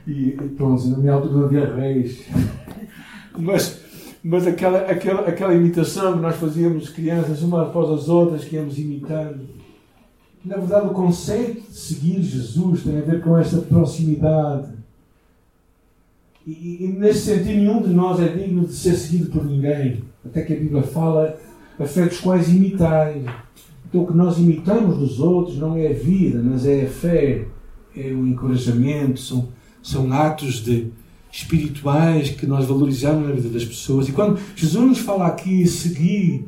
E 0.06 0.32
pronto, 0.56 0.86
na 0.89 0.98
minha 0.98 1.13
altura 1.13 1.34
não 1.34 1.46
havia 1.46 1.74
reis. 1.74 2.28
Mas, 3.36 3.84
mas 4.24 4.46
aquela, 4.46 4.82
aquela, 4.82 5.28
aquela 5.28 5.56
imitação 5.56 6.13
que 6.13 6.19
nós 6.19 6.36
fazíamos 6.36 6.88
crianças, 6.89 7.41
umas 7.41 7.67
após 7.67 7.89
as 7.89 8.08
outras, 8.08 8.46
que 8.46 8.56
íamos 8.56 8.78
imitando. 8.78 9.50
Na 10.46 10.58
verdade, 10.58 10.88
o 10.88 10.92
conceito 10.92 11.70
de 11.70 11.78
seguir 11.78 12.22
Jesus 12.22 12.84
tem 12.84 12.98
a 12.98 13.02
ver 13.02 13.22
com 13.22 13.38
esta 13.38 13.58
proximidade. 13.58 14.72
E, 16.46 16.84
e 16.84 16.88
nesse 16.88 17.20
sentido, 17.20 17.58
nenhum 17.58 17.82
de 17.82 17.90
nós 17.90 18.20
é 18.20 18.28
digno 18.28 18.66
de 18.66 18.74
ser 18.74 18.96
seguido 18.96 19.32
por 19.32 19.46
ninguém. 19.46 20.04
Até 20.26 20.42
que 20.42 20.54
a 20.54 20.60
Bíblia 20.60 20.84
fala 20.84 21.40
a 21.80 21.86
fé 21.86 22.06
dos 22.06 22.20
quais 22.20 22.50
imitai. 22.50 23.24
Então, 23.88 24.04
o 24.04 24.08
que 24.08 24.14
nós 24.14 24.38
imitamos 24.38 24.98
dos 24.98 25.20
outros 25.20 25.58
não 25.58 25.78
é 25.78 25.88
a 25.88 25.94
vida, 25.94 26.42
mas 26.44 26.66
é 26.66 26.84
a 26.84 26.90
fé, 26.90 27.46
é 27.96 28.08
o 28.12 28.28
encorajamento, 28.28 29.22
são, 29.22 29.48
são 29.82 30.12
atos 30.12 30.56
de, 30.56 30.92
espirituais 31.34 32.30
que 32.30 32.46
nós 32.46 32.66
valorizamos 32.66 33.28
na 33.28 33.34
vida 33.34 33.50
das 33.50 33.66
pessoas. 33.66 34.08
E 34.08 34.12
quando 34.12 34.40
Jesus 34.56 34.86
nos 34.86 35.00
fala 35.00 35.26
aqui, 35.26 35.66
seguir, 35.66 36.46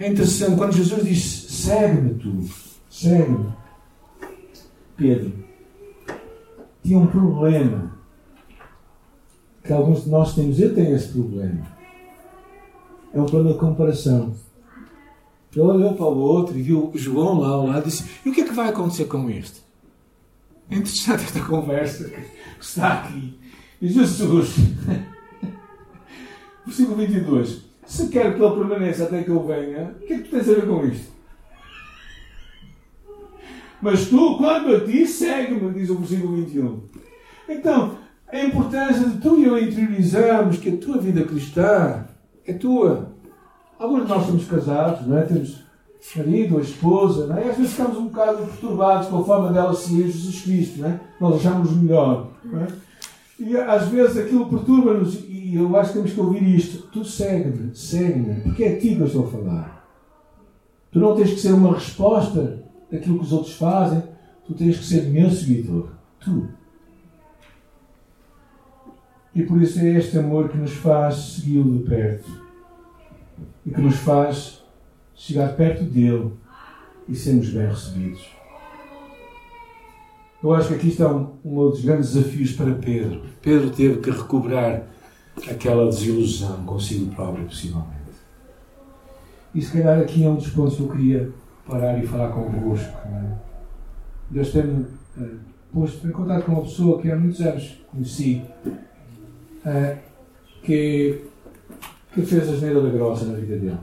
é 0.00 0.08
interessante, 0.08 0.56
quando 0.56 0.72
Jesus 0.72 1.04
diz, 1.04 1.22
segue-me 1.50 2.14
tu, 2.14 2.44
segue-me. 2.98 3.52
Pedro, 4.96 5.32
tinha 6.82 6.98
um 6.98 7.06
problema 7.06 7.96
que 9.62 9.72
alguns 9.72 10.04
de 10.04 10.10
nós 10.10 10.34
temos, 10.34 10.58
eu 10.58 10.74
tenho 10.74 10.96
esse 10.96 11.08
problema. 11.08 11.64
É 13.14 13.20
um 13.20 13.26
problema 13.26 13.52
de 13.52 13.60
comparação. 13.60 14.34
Ele 15.54 15.64
olhou 15.64 15.94
para 15.94 16.06
o 16.06 16.18
outro 16.18 16.58
e 16.58 16.62
viu 16.62 16.92
João 16.94 17.40
lá 17.40 17.48
ao 17.48 17.66
lado 17.66 17.82
e 17.86 17.90
disse: 17.90 18.04
E 18.24 18.28
o 18.28 18.32
que 18.32 18.42
é 18.42 18.44
que 18.44 18.52
vai 18.52 18.68
acontecer 18.68 19.06
com 19.06 19.30
este? 19.30 19.62
É 20.70 20.76
interessante 20.76 21.24
esta 21.24 21.40
conversa 21.40 22.08
que 22.08 22.20
está 22.60 22.94
aqui. 22.94 23.38
E 23.80 23.88
Jesus, 23.88 24.56
versículo 26.66 26.96
22, 26.96 27.62
se 27.86 28.08
quer 28.08 28.36
que 28.36 28.42
ele 28.42 28.54
permaneça 28.54 29.04
até 29.04 29.22
que 29.22 29.30
eu 29.30 29.44
venha, 29.46 29.96
o 30.00 30.06
que 30.06 30.12
é 30.12 30.18
que 30.18 30.24
tu 30.24 30.30
tens 30.30 30.48
a 30.48 30.54
ver 30.54 30.66
com 30.66 30.84
isto? 30.84 31.17
Mas 33.80 34.06
tu, 34.08 34.36
quando 34.36 34.74
a 34.74 34.80
ti, 34.80 35.06
segue-me, 35.06 35.72
diz 35.72 35.90
o 35.90 35.96
versículo 35.96 36.36
21. 36.36 36.80
Então, 37.48 37.92
a 38.30 38.40
importância 38.40 39.08
de 39.08 39.18
tu 39.20 39.38
e 39.38 39.44
eu 39.44 39.58
interiorizarmos 39.58 40.58
que 40.58 40.70
a 40.70 40.76
tua 40.76 40.98
vida 40.98 41.24
cristã 41.24 42.04
é 42.46 42.52
tua. 42.52 43.12
Alguns 43.78 44.02
de 44.02 44.08
nós 44.08 44.26
somos 44.26 44.44
casados, 44.46 45.06
não 45.06 45.18
é? 45.18 45.22
Temos 45.22 45.62
marido 46.16 46.56
ou 46.56 46.60
esposa, 46.60 47.26
não 47.26 47.36
é? 47.36 47.46
E 47.46 47.50
às 47.50 47.56
vezes 47.56 47.72
ficamos 47.72 47.96
um 47.96 48.06
bocado 48.06 48.38
perturbados 48.46 49.08
com 49.08 49.18
a 49.18 49.24
forma 49.24 49.52
dela 49.52 49.74
seguir 49.74 50.04
Jesus 50.04 50.42
Cristo, 50.42 50.80
não 50.80 50.88
é? 50.88 51.00
Nós 51.20 51.36
achamos 51.36 51.72
melhor, 51.72 52.28
não 52.44 52.60
é? 52.60 52.66
E 53.38 53.56
às 53.56 53.88
vezes 53.88 54.16
aquilo 54.16 54.48
perturba-nos 54.48 55.14
e 55.28 55.54
eu 55.54 55.76
acho 55.76 55.92
que 55.92 55.98
temos 55.98 56.12
que 56.12 56.20
ouvir 56.20 56.42
isto. 56.42 56.88
Tu 56.88 57.04
segue-me, 57.04 57.74
segue-me, 57.74 58.40
porque 58.40 58.64
é 58.64 58.74
a 58.74 58.80
ti 58.80 58.94
que 58.94 59.00
eu 59.00 59.06
estou 59.06 59.26
a 59.26 59.30
falar. 59.30 59.88
Tu 60.90 60.98
não 60.98 61.14
tens 61.14 61.30
que 61.30 61.40
ser 61.40 61.52
uma 61.52 61.74
resposta 61.74 62.57
daquilo 62.90 63.18
que 63.18 63.24
os 63.24 63.32
outros 63.32 63.54
fazem, 63.54 64.02
tu 64.46 64.54
tens 64.54 64.78
que 64.78 64.84
ser 64.84 65.02
meu 65.04 65.30
seguidor. 65.30 65.90
Tu. 66.20 66.48
E 69.34 69.42
por 69.42 69.60
isso 69.62 69.78
é 69.78 69.90
este 69.90 70.18
amor 70.18 70.48
que 70.48 70.56
nos 70.56 70.72
faz 70.72 71.14
segui-lo 71.14 71.78
de 71.78 71.84
perto 71.84 72.48
e 73.64 73.70
que 73.70 73.80
nos 73.80 73.96
faz 73.96 74.64
chegar 75.14 75.54
perto 75.54 75.84
dele 75.84 76.32
e 77.08 77.14
sermos 77.14 77.50
bem 77.50 77.68
recebidos. 77.68 78.38
Eu 80.42 80.54
acho 80.54 80.68
que 80.68 80.74
aqui 80.74 80.88
está 80.88 81.08
um, 81.12 81.36
dos 81.44 81.84
grandes 81.84 82.14
desafios 82.14 82.52
para 82.52 82.74
Pedro. 82.74 83.22
Pedro 83.42 83.70
teve 83.70 84.00
que 84.00 84.10
recuperar 84.10 84.86
aquela 85.50 85.86
desilusão 85.86 86.64
consigo 86.64 87.12
próprio, 87.14 87.44
possivelmente. 87.44 87.98
E 89.54 89.60
se 89.60 89.72
calhar 89.72 89.98
aqui 89.98 90.24
é 90.24 90.28
um 90.28 90.36
dos 90.36 90.48
pontos 90.50 90.76
que 90.76 90.82
eu 90.82 90.88
queria 90.88 91.32
parar 91.68 92.02
e 92.02 92.06
falar 92.06 92.30
convosco. 92.30 92.96
É? 93.06 93.32
Deus 94.30 94.50
tem-me 94.50 94.86
uh, 95.18 95.38
posto 95.72 96.08
em 96.08 96.10
contato 96.10 96.44
com 96.44 96.52
uma 96.52 96.62
pessoa 96.62 97.00
que 97.00 97.10
há 97.10 97.16
muitos 97.16 97.40
anos 97.40 97.78
conheci, 97.90 98.42
uh, 98.66 99.98
que, 100.62 101.24
que 102.14 102.22
fez 102.22 102.48
a 102.48 102.56
geneira 102.56 102.80
da 102.80 102.88
grossa 102.88 103.26
na 103.26 103.38
vida 103.38 103.58
dele. 103.58 103.78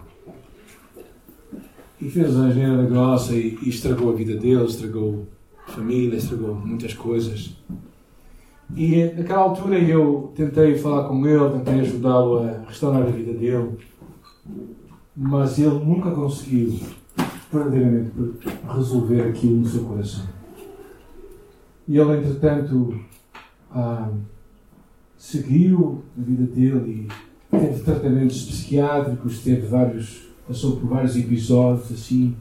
E 2.02 2.10
fez 2.10 2.36
a 2.38 2.50
geneira 2.50 2.84
da 2.84 2.90
grossa 2.90 3.34
e, 3.34 3.58
e 3.62 3.70
estragou 3.70 4.12
a 4.12 4.16
vida 4.16 4.36
dele, 4.36 4.66
estragou 4.66 5.28
família, 5.68 6.18
estragou 6.18 6.56
muitas 6.56 6.94
coisas. 6.94 7.56
E 8.76 9.06
naquela 9.16 9.42
altura 9.42 9.78
eu 9.78 10.34
tentei 10.36 10.76
falar 10.76 11.08
com 11.08 11.26
ele, 11.26 11.50
tentei 11.52 11.82
ajudá-lo 11.82 12.40
a 12.40 12.64
restaurar 12.68 13.04
a 13.04 13.12
vida 13.12 13.34
dele, 13.34 13.78
mas 15.16 15.60
ele 15.60 15.86
nunca 15.86 16.12
conseguiu 16.12 16.80
verdadeiramente 17.56 18.12
resolver 18.68 19.22
aquilo 19.22 19.58
no 19.58 19.68
seu 19.68 19.84
coração. 19.84 20.26
E 21.88 21.98
ele, 21.98 22.18
entretanto, 22.18 23.00
ah, 23.72 24.12
seguiu 25.18 26.04
a 26.18 26.22
vida 26.22 26.46
dele 26.46 27.08
e 27.52 27.58
teve 27.58 27.84
tratamentos 27.84 28.44
psiquiátricos, 28.44 29.40
teve 29.40 29.68
vários, 29.68 30.28
passou 30.48 30.78
por 30.78 30.90
vários 30.90 31.16
episódios 31.16 31.92
assim. 31.92 32.36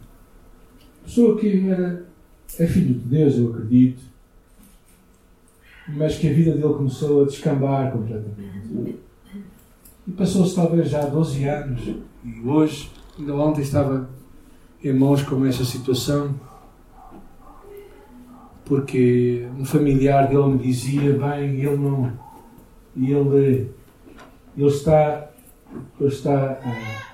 Pessoa 1.04 1.38
que 1.38 1.68
era 1.68 2.06
é 2.58 2.66
filho 2.66 2.94
de 2.94 3.08
Deus, 3.08 3.36
eu 3.36 3.50
acredito, 3.50 4.02
mas 5.88 6.16
que 6.16 6.28
a 6.28 6.32
vida 6.32 6.52
dele 6.52 6.74
começou 6.74 7.22
a 7.22 7.26
descambar 7.26 7.92
completamente. 7.92 8.96
E 10.06 10.12
passou-se 10.12 10.54
talvez 10.54 10.88
já 10.88 11.04
12 11.04 11.44
anos, 11.44 11.80
e 12.24 12.48
hoje, 12.48 12.90
ainda 13.18 13.34
ontem 13.34 13.62
estava 13.62 14.08
em 14.84 14.92
mãos 14.92 15.22
com 15.22 15.44
essa 15.46 15.64
situação, 15.64 16.34
porque 18.64 19.48
um 19.58 19.64
familiar 19.64 20.28
dele 20.28 20.46
me 20.46 20.58
dizia, 20.58 21.18
bem, 21.18 21.60
ele 21.60 21.76
não, 21.76 22.12
ele, 22.96 23.70
ele 24.56 24.68
está, 24.68 25.30
ele 25.98 26.08
está 26.08 26.60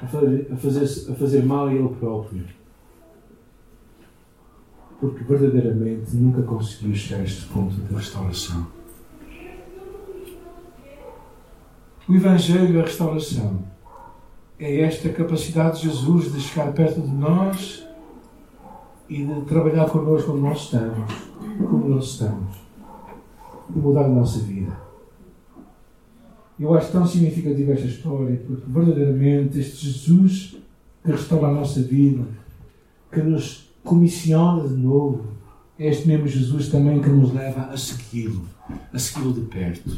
a, 0.03 0.07
fazer, 0.07 0.49
a, 0.53 0.57
fazer, 0.57 1.13
a 1.13 1.15
fazer 1.15 1.45
mal 1.45 1.69
a 1.69 1.75
ele 1.75 1.89
próprio 1.89 2.45
porque 5.01 5.25
verdadeiramente 5.25 6.15
nunca 6.15 6.43
conseguiu 6.43 6.95
chegar 6.95 7.23
a 7.23 7.25
este 7.25 7.47
ponto 7.47 7.75
de 7.75 7.95
restauração. 7.95 8.67
O 12.07 12.15
Evangelho 12.15 12.77
e 12.77 12.81
a 12.81 12.83
restauração 12.83 13.65
é 14.61 14.83
esta 14.83 15.09
capacidade 15.09 15.81
de 15.81 15.89
Jesus 15.89 16.33
de 16.33 16.41
chegar 16.41 16.71
perto 16.73 17.01
de 17.01 17.11
nós 17.11 17.87
e 19.09 19.25
de 19.25 19.41
trabalhar 19.47 19.89
connosco 19.89 20.33
onde 20.33 20.43
nós 20.43 20.65
estamos, 20.65 21.13
como 21.59 21.89
nós 21.89 22.05
estamos, 22.13 22.57
e 23.75 23.79
mudar 23.79 24.05
a 24.05 24.09
nossa 24.09 24.39
vida. 24.41 24.77
Eu 26.59 26.75
acho 26.75 26.93
tão 26.93 27.07
significativa 27.07 27.73
esta 27.73 27.87
história, 27.87 28.37
porque 28.47 28.65
verdadeiramente 28.69 29.59
este 29.59 29.87
Jesus 29.87 30.57
que 31.03 31.11
restaura 31.11 31.49
a 31.49 31.53
nossa 31.53 31.81
vida, 31.81 32.23
que 33.11 33.23
nos 33.23 33.73
comissiona 33.83 34.69
de 34.69 34.75
novo. 34.75 35.25
É 35.79 35.89
este 35.89 36.07
mesmo 36.07 36.29
Jesus 36.29 36.69
também 36.69 37.01
que 37.01 37.09
nos 37.09 37.33
leva 37.33 37.63
a 37.63 37.77
segui-lo, 37.79 38.45
a 38.93 38.99
segui-lo 38.99 39.33
de 39.33 39.41
perto. 39.41 39.91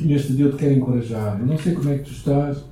E 0.00 0.04
neste 0.04 0.32
dia 0.32 0.46
eu 0.46 0.50
te 0.50 0.58
quero 0.58 0.74
encorajar. 0.74 1.38
Eu 1.38 1.46
não 1.46 1.56
sei 1.56 1.72
como 1.74 1.88
é 1.90 1.98
que 1.98 2.04
tu 2.04 2.10
estás 2.10 2.64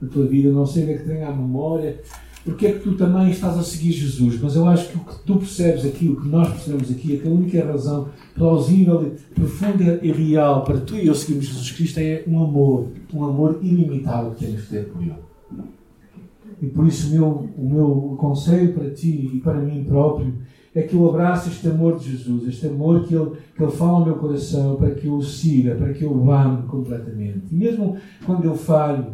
na 0.00 0.08
tua 0.08 0.26
vida, 0.26 0.50
não 0.50 0.66
sei 0.66 0.84
onde 0.84 0.92
é 0.92 0.98
que 0.98 1.08
tem 1.08 1.22
a 1.22 1.30
memória, 1.30 2.00
porque 2.44 2.66
é 2.66 2.72
que 2.72 2.80
tu 2.80 2.94
também 2.94 3.30
estás 3.30 3.58
a 3.58 3.62
seguir 3.62 3.92
Jesus, 3.92 4.40
mas 4.40 4.56
eu 4.56 4.66
acho 4.66 4.88
que 4.88 4.96
o 4.96 5.00
que 5.00 5.18
tu 5.26 5.36
percebes 5.36 5.84
aqui, 5.84 6.08
o 6.08 6.20
que 6.20 6.28
nós 6.28 6.48
percebemos 6.48 6.90
aqui, 6.90 7.16
é 7.16 7.18
que 7.18 7.28
a 7.28 7.30
única 7.30 7.64
razão 7.64 8.08
plausível, 8.34 9.12
profunda 9.34 10.00
e 10.02 10.10
real 10.10 10.64
para 10.64 10.80
tu 10.80 10.96
e 10.96 11.06
eu 11.06 11.14
seguirmos 11.14 11.46
Jesus 11.46 11.70
Cristo 11.72 11.98
é 11.98 12.24
um 12.26 12.42
amor, 12.42 12.88
um 13.12 13.24
amor 13.24 13.58
ilimitado 13.60 14.30
que 14.30 14.46
temos 14.46 14.62
de 14.62 14.68
ter 14.68 14.86
por 14.86 15.02
Ele. 15.02 15.14
E 16.62 16.66
por 16.66 16.86
isso 16.86 17.08
o 17.08 17.10
meu, 17.10 17.50
o 17.56 17.70
meu 17.70 18.16
conselho 18.18 18.72
para 18.74 18.90
ti 18.90 19.30
e 19.34 19.40
para 19.40 19.60
mim 19.60 19.84
próprio 19.84 20.34
é 20.74 20.82
que 20.82 20.94
eu 20.94 21.08
abrace 21.08 21.48
este 21.48 21.68
amor 21.68 21.98
de 21.98 22.12
Jesus, 22.12 22.46
este 22.46 22.66
amor 22.66 23.04
que 23.04 23.14
ele, 23.14 23.32
que 23.56 23.62
ele 23.62 23.72
fala 23.72 23.92
ao 23.92 24.04
meu 24.04 24.14
coração, 24.16 24.76
para 24.76 24.90
que 24.90 25.06
eu 25.06 25.14
o 25.14 25.22
siga, 25.22 25.74
para 25.74 25.92
que 25.92 26.04
eu 26.04 26.12
o 26.12 26.30
ame 26.30 26.62
completamente. 26.68 27.42
E 27.50 27.54
mesmo 27.54 27.96
quando 28.24 28.44
eu 28.44 28.54
falho, 28.54 29.06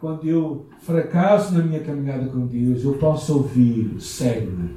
quando 0.00 0.28
eu 0.28 0.66
fracasso 0.80 1.54
na 1.54 1.62
minha 1.62 1.80
caminhada 1.80 2.26
com 2.26 2.46
Deus, 2.46 2.84
eu 2.84 2.94
posso 2.94 3.38
ouvir: 3.38 4.00
segue-me, 4.00 4.76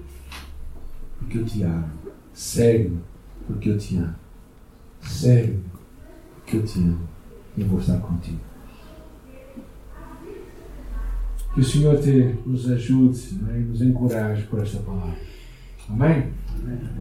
porque 1.19 1.37
eu 1.37 1.45
te 1.45 1.63
amo. 1.63 1.89
Segue-me, 2.33 2.99
porque 3.45 3.69
eu 3.69 3.77
te 3.77 3.97
amo. 3.97 4.15
Segue-me, 5.01 5.63
porque 6.35 6.57
eu 6.57 6.63
te 6.63 6.79
amo. 6.79 7.09
E 7.57 7.63
vou 7.63 7.79
estar 7.79 7.99
contigo. 7.99 8.39
Que 11.53 11.59
o 11.59 11.63
Senhor 11.63 11.99
te, 11.99 12.39
nos 12.45 12.69
ajude 12.71 13.35
né, 13.41 13.59
e 13.59 13.63
nos 13.63 13.81
encoraje 13.81 14.43
por 14.43 14.61
esta 14.61 14.79
palavra. 14.79 15.17
Amém? 15.89 16.31
Amém. 16.57 16.81